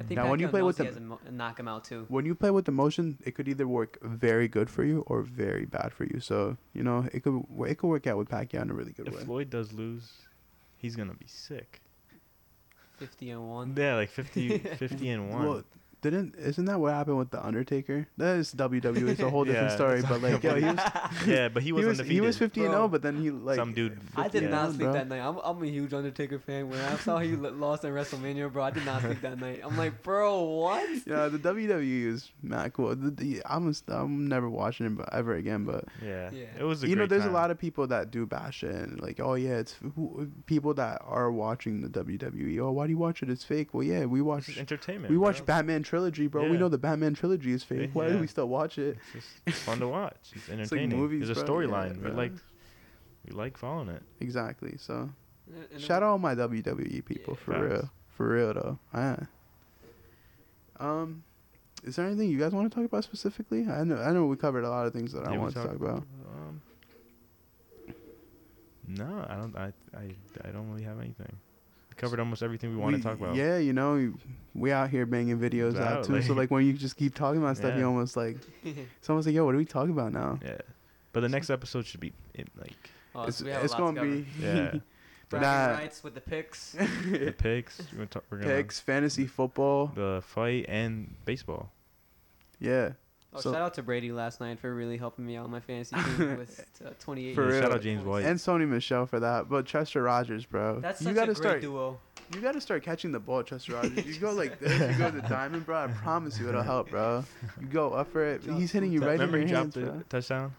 [0.00, 2.04] I think Now, when you play with the- has a mo- knock him out too.
[2.08, 5.64] When you play with emotion, it could either work very good for you or very
[5.64, 6.20] bad for you.
[6.20, 9.08] So you know it could it could work out with Pacquiao in a really good
[9.08, 9.20] If way.
[9.20, 10.12] If Floyd does lose,
[10.76, 11.80] he's gonna be sick.
[12.96, 13.74] Fifty and one.
[13.76, 15.46] Yeah, like 50, 50 and one.
[15.46, 15.64] Well,
[16.00, 18.06] didn't isn't that what happened with the Undertaker?
[18.16, 19.08] That is WWE.
[19.08, 20.02] It's a whole different Yeah, story.
[20.02, 20.78] But like, yo, he was
[21.26, 22.12] yeah, but he he was, was undefeated.
[22.14, 22.78] he was 50 and oh, Bro.
[22.80, 24.92] 0, but then he like Some dude- I did not 0, sleep bro.
[24.92, 25.20] that night.
[25.20, 26.68] I'm, I'm a huge Undertaker fan.
[26.70, 29.60] When I saw he lost in WrestleMania, bro, I did not sleep that night.
[29.64, 30.88] I'm like, bro, what?
[31.06, 32.94] Yeah, the WWE is not cool.
[32.94, 35.64] The, the, I'm a, I'm never watching it but ever again.
[35.64, 36.30] But Yeah.
[36.32, 36.44] Yeah.
[36.58, 37.30] It was a you know, there's time.
[37.30, 40.74] a lot of people that do bash it and like, oh yeah, it's who, people
[40.74, 42.58] that are watching the WWE.
[42.60, 43.30] Oh, why do you watch it?
[43.30, 43.74] It's fake.
[43.74, 45.10] Well, yeah, we watch just entertainment.
[45.10, 45.24] we bro.
[45.26, 46.48] watch Batman trilogy, bro.
[46.48, 47.90] We know the Batman trilogy is fake.
[47.92, 48.96] Why do we still watch it?
[48.98, 50.14] It's just it's fun to watch.
[50.34, 50.60] It's entertaining.
[50.62, 50.98] it's like entertaining.
[50.98, 51.60] movies, There's a bro.
[51.60, 52.02] Yeah, storyline.
[52.04, 52.32] we like
[53.26, 54.02] we like following it.
[54.20, 54.74] Exactly.
[54.78, 54.94] So
[55.48, 57.44] And- and shout out all my WWE people Yeah.
[57.44, 57.62] for Facts.
[57.72, 58.78] real, for real though.
[58.94, 59.16] Yeah.
[60.80, 61.24] Um,
[61.84, 63.66] is there anything you guys want to talk about specifically?
[63.68, 65.54] I know I know we covered a lot of things that I Yeah, we want
[65.54, 66.02] to talk about.
[66.36, 66.60] Um,
[68.86, 69.56] no, I don't.
[69.56, 70.10] I, I
[70.44, 71.36] I don't really have anything.
[71.98, 73.34] We covered almost everything we want to talk about.
[73.34, 74.14] Yeah, you know,
[74.54, 76.22] we out here banging videos out too.
[76.22, 79.34] So like when you just keep talking about stuff, you almost like it's almost like,
[79.34, 80.38] yo, what are we talking about now?
[80.44, 80.58] Yeah.
[81.12, 83.72] But the next episode should be in, like Oh, it's so we have a it's
[83.72, 84.74] lot to gonna be yeah
[85.28, 85.66] Bragging Nah.
[85.78, 86.72] rights with the picks.
[86.72, 87.78] the picks.
[87.92, 89.90] We're, gonna talk, we're gonna picks, fantasy football.
[89.94, 91.70] the fight and baseball.
[92.60, 92.92] Yeah,
[93.34, 95.60] Oh, So- shout out to Brady last night for really helping me out on my
[95.60, 97.34] fantasy team with uh, 28.
[97.34, 97.60] For real.
[97.60, 98.24] Shout out James White.
[98.24, 99.48] and Sony Michel for that.
[99.50, 101.60] But Chester Rogers, bro, That's you gotta a great start.
[101.60, 101.98] duo.
[102.34, 104.04] You gotta start catching the ball, Chester Rogers.
[104.06, 105.84] You go like this, you go to the diamond, bro.
[105.84, 107.24] I promise you, it'll help, bro.
[107.60, 108.42] You go up for it.
[108.44, 110.02] He's hitting you two right in Remember your he hands, dropped the bro.
[110.08, 110.54] touchdown?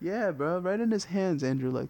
[0.00, 1.42] Yeah, bro, right in his hands.
[1.42, 1.88] Andrew like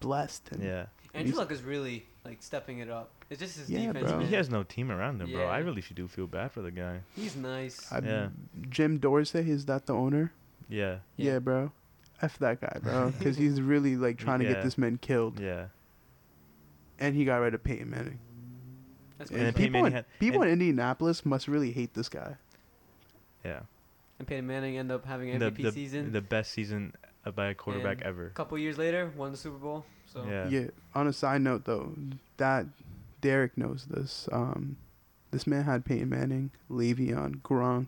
[0.00, 0.48] blessed.
[0.52, 0.86] And Yeah.
[1.14, 3.10] Andrew He's- Luck is really like stepping it up.
[3.30, 4.08] It's just his Yeah, defense.
[4.10, 4.18] bro.
[4.20, 4.28] man.
[4.28, 5.46] He has no team around him, bro.
[5.46, 7.00] I really should do feel bad for the guy.
[7.14, 7.90] He's nice.
[7.92, 8.28] I, Yeah.
[8.70, 10.32] Jim Dorsey is that the owner?
[10.68, 10.98] Yeah.
[11.16, 11.38] Yeah, Yeah.
[11.40, 11.72] bro.
[12.22, 15.66] F that guy, bro, because he's really like trying to get this man killed, Yeah.
[16.98, 18.18] and he got rid of Peyton Manning.
[19.18, 21.92] That's And then and, people, in, Manning had- people and- in Indianapolis must really hate
[21.94, 22.36] this guy.
[23.44, 23.60] Yeah.
[24.18, 26.12] and Peyton Manning ended up having The, MVP the, season.
[26.12, 26.94] the best season
[27.26, 28.26] uh, by a quarterback And ever.
[28.26, 29.84] a couple years later, won the Super Bowl.
[30.14, 30.48] So Yeah.
[30.48, 30.66] Yeah.
[30.94, 31.92] On a side note, though,
[32.38, 32.66] that
[33.20, 34.28] Derek knows this.
[34.32, 34.76] Um,
[35.32, 37.86] this man had Peyton Manning, Le'Veon, Gronk.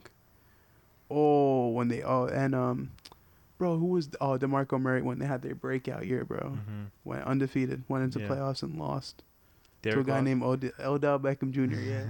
[1.09, 2.91] Oh, when they oh and um,
[3.59, 6.39] bro, who was oh Demarco Murray when they had their breakout year, bro?
[6.41, 6.83] Mm-hmm.
[7.05, 8.27] Went undefeated, went into Yeah.
[8.29, 9.23] playoffs and lost
[9.83, 10.25] Derek to a guy Lost?
[10.25, 11.79] named Od- Odell Beckham Jr.
[11.79, 12.07] Yeah.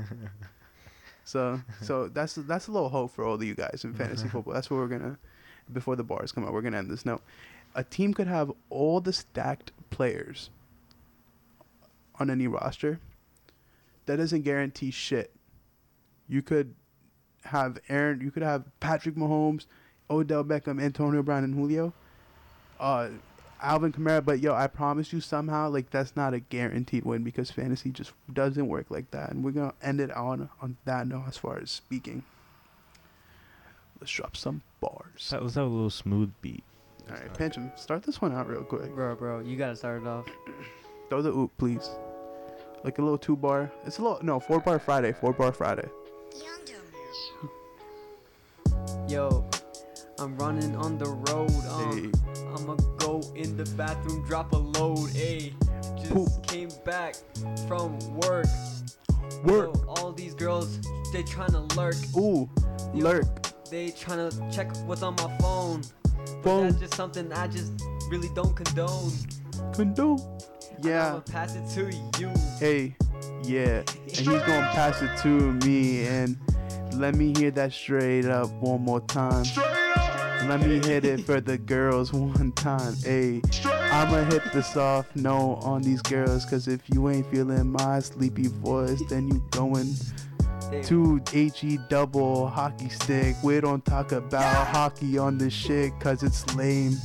[1.24, 4.54] so so that's that's a little hope for all of you guys in fantasy football.
[4.54, 5.18] That's what we're gonna
[5.70, 6.54] before the bars come out.
[6.54, 7.22] We're gonna end this note.
[7.76, 10.50] A team could have all the stacked players
[12.18, 12.98] on any roster.
[14.06, 15.30] That doesn't guarantee shit.
[16.26, 16.74] You could
[17.44, 18.20] have Aaron.
[18.22, 19.66] You could have Patrick Mahomes,
[20.10, 21.92] Odell Beckham, Antonio Brown, and Julio.
[22.80, 23.10] Uh,
[23.60, 27.50] Alvin Kamara, but yo, I promise you somehow like that's not a guaranteed win because
[27.50, 29.30] fantasy just doesn't work like that.
[29.30, 32.24] And we're gonna end it on on that note as far as speaking.
[34.00, 35.28] Let's drop some bars.
[35.30, 36.64] That was that a little smooth beat.
[37.08, 38.94] All right, Pancham, start this one out real quick.
[38.94, 40.26] bro, bro, you gotta start it off.
[41.08, 41.88] Throw the oop, please.
[42.82, 43.70] Like a little two bar.
[43.84, 45.12] It's a little no four bar Friday.
[45.12, 45.88] Four bar Friday.
[49.08, 49.48] Yo,
[50.18, 51.50] I'm running on the road.
[51.70, 52.10] Um, Hey,
[52.56, 55.10] I'ma go in the bathroom, drop a load.
[55.10, 55.52] Ayy,
[55.96, 56.46] just Poop.
[56.48, 57.14] came back
[57.68, 58.46] from work.
[59.44, 59.74] work.
[59.76, 60.80] Yo, all these girls,
[61.12, 61.94] they tryna lurk.
[62.16, 62.48] Ooh,
[62.94, 63.26] lurk.
[63.70, 65.82] They tryna check what's on my phone.
[66.42, 67.72] But that's just something I just
[68.10, 69.12] really don't condone.
[69.72, 70.20] Condone.
[70.82, 71.08] Yeah.
[71.08, 72.32] I'ma pass it to you.
[72.58, 72.96] Hey,
[73.42, 73.82] yeah.
[73.96, 76.36] And he's gonna pass it to me and
[76.94, 79.44] let me hear that straight up one more time.
[80.48, 82.94] Let me hit it for the girls one time.
[83.02, 86.44] Hey, I'ma hit the soft no on these girls.
[86.44, 89.94] Cause if you ain't feeling my sleepy voice, then you going
[90.70, 93.36] Hey, to HE double hockey stick.
[93.42, 96.96] We don't talk about hockey on this shit cause it's lame.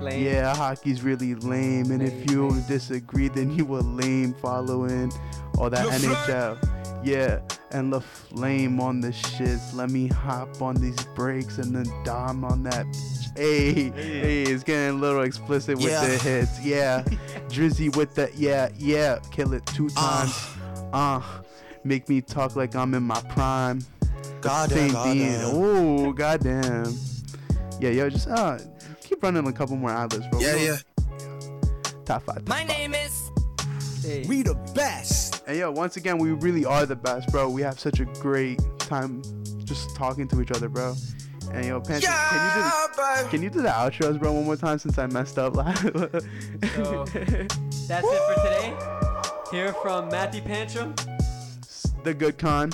[0.00, 0.24] lame.
[0.24, 1.90] Yeah, hockey's really lame.
[1.90, 2.64] And if you Lame.
[2.68, 5.12] disagree, then you a lame following
[5.58, 6.58] all that NHL.
[7.04, 7.38] Yeah,
[7.70, 9.72] and the flame on the shits.
[9.74, 12.86] Let me hop on these breaks and then dom on that.
[13.36, 16.04] Hey, hey, it's getting a little explicit with Yeah.
[16.04, 16.64] the hits.
[16.64, 17.02] Yeah,
[17.48, 20.34] Drizzy with the yeah, yeah, kill it two times.
[20.92, 21.20] Uh,
[21.84, 23.80] make me talk like I'm in my prime.
[24.40, 25.32] Goddamn, Same being.
[25.40, 25.50] goddamn.
[25.54, 26.94] Oh, goddamn.
[27.80, 28.58] Yeah, yo, just uh,
[29.02, 30.40] keep running a couple more ad libs, bro.
[30.40, 30.76] Yeah, We yeah.
[32.04, 32.36] Top five.
[32.36, 32.68] Top My five.
[32.68, 33.30] name is.
[34.04, 34.24] Hey.
[34.28, 35.42] We the best.
[35.46, 37.48] And yo, once again, we really are the best, bro.
[37.50, 39.22] We have such a great time
[39.64, 40.94] just talking to each other, bro.
[41.52, 43.28] And yo, Panther, can you do the, baby.
[43.30, 45.82] can you do the outros, bro, one more time since I messed up last?
[46.74, 47.04] So-
[47.88, 48.76] That's it for today.
[49.50, 50.94] Hear from Matthew Pantrum,
[52.08, 52.72] the good con.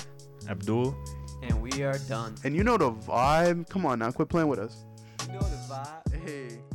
[0.48, 0.94] Abdul.
[1.42, 2.36] and we are done.
[2.44, 3.68] And you know the vibe.
[3.68, 4.84] Come on now, quit playing with us.
[5.26, 6.24] You know the vibe.
[6.24, 6.73] Hey.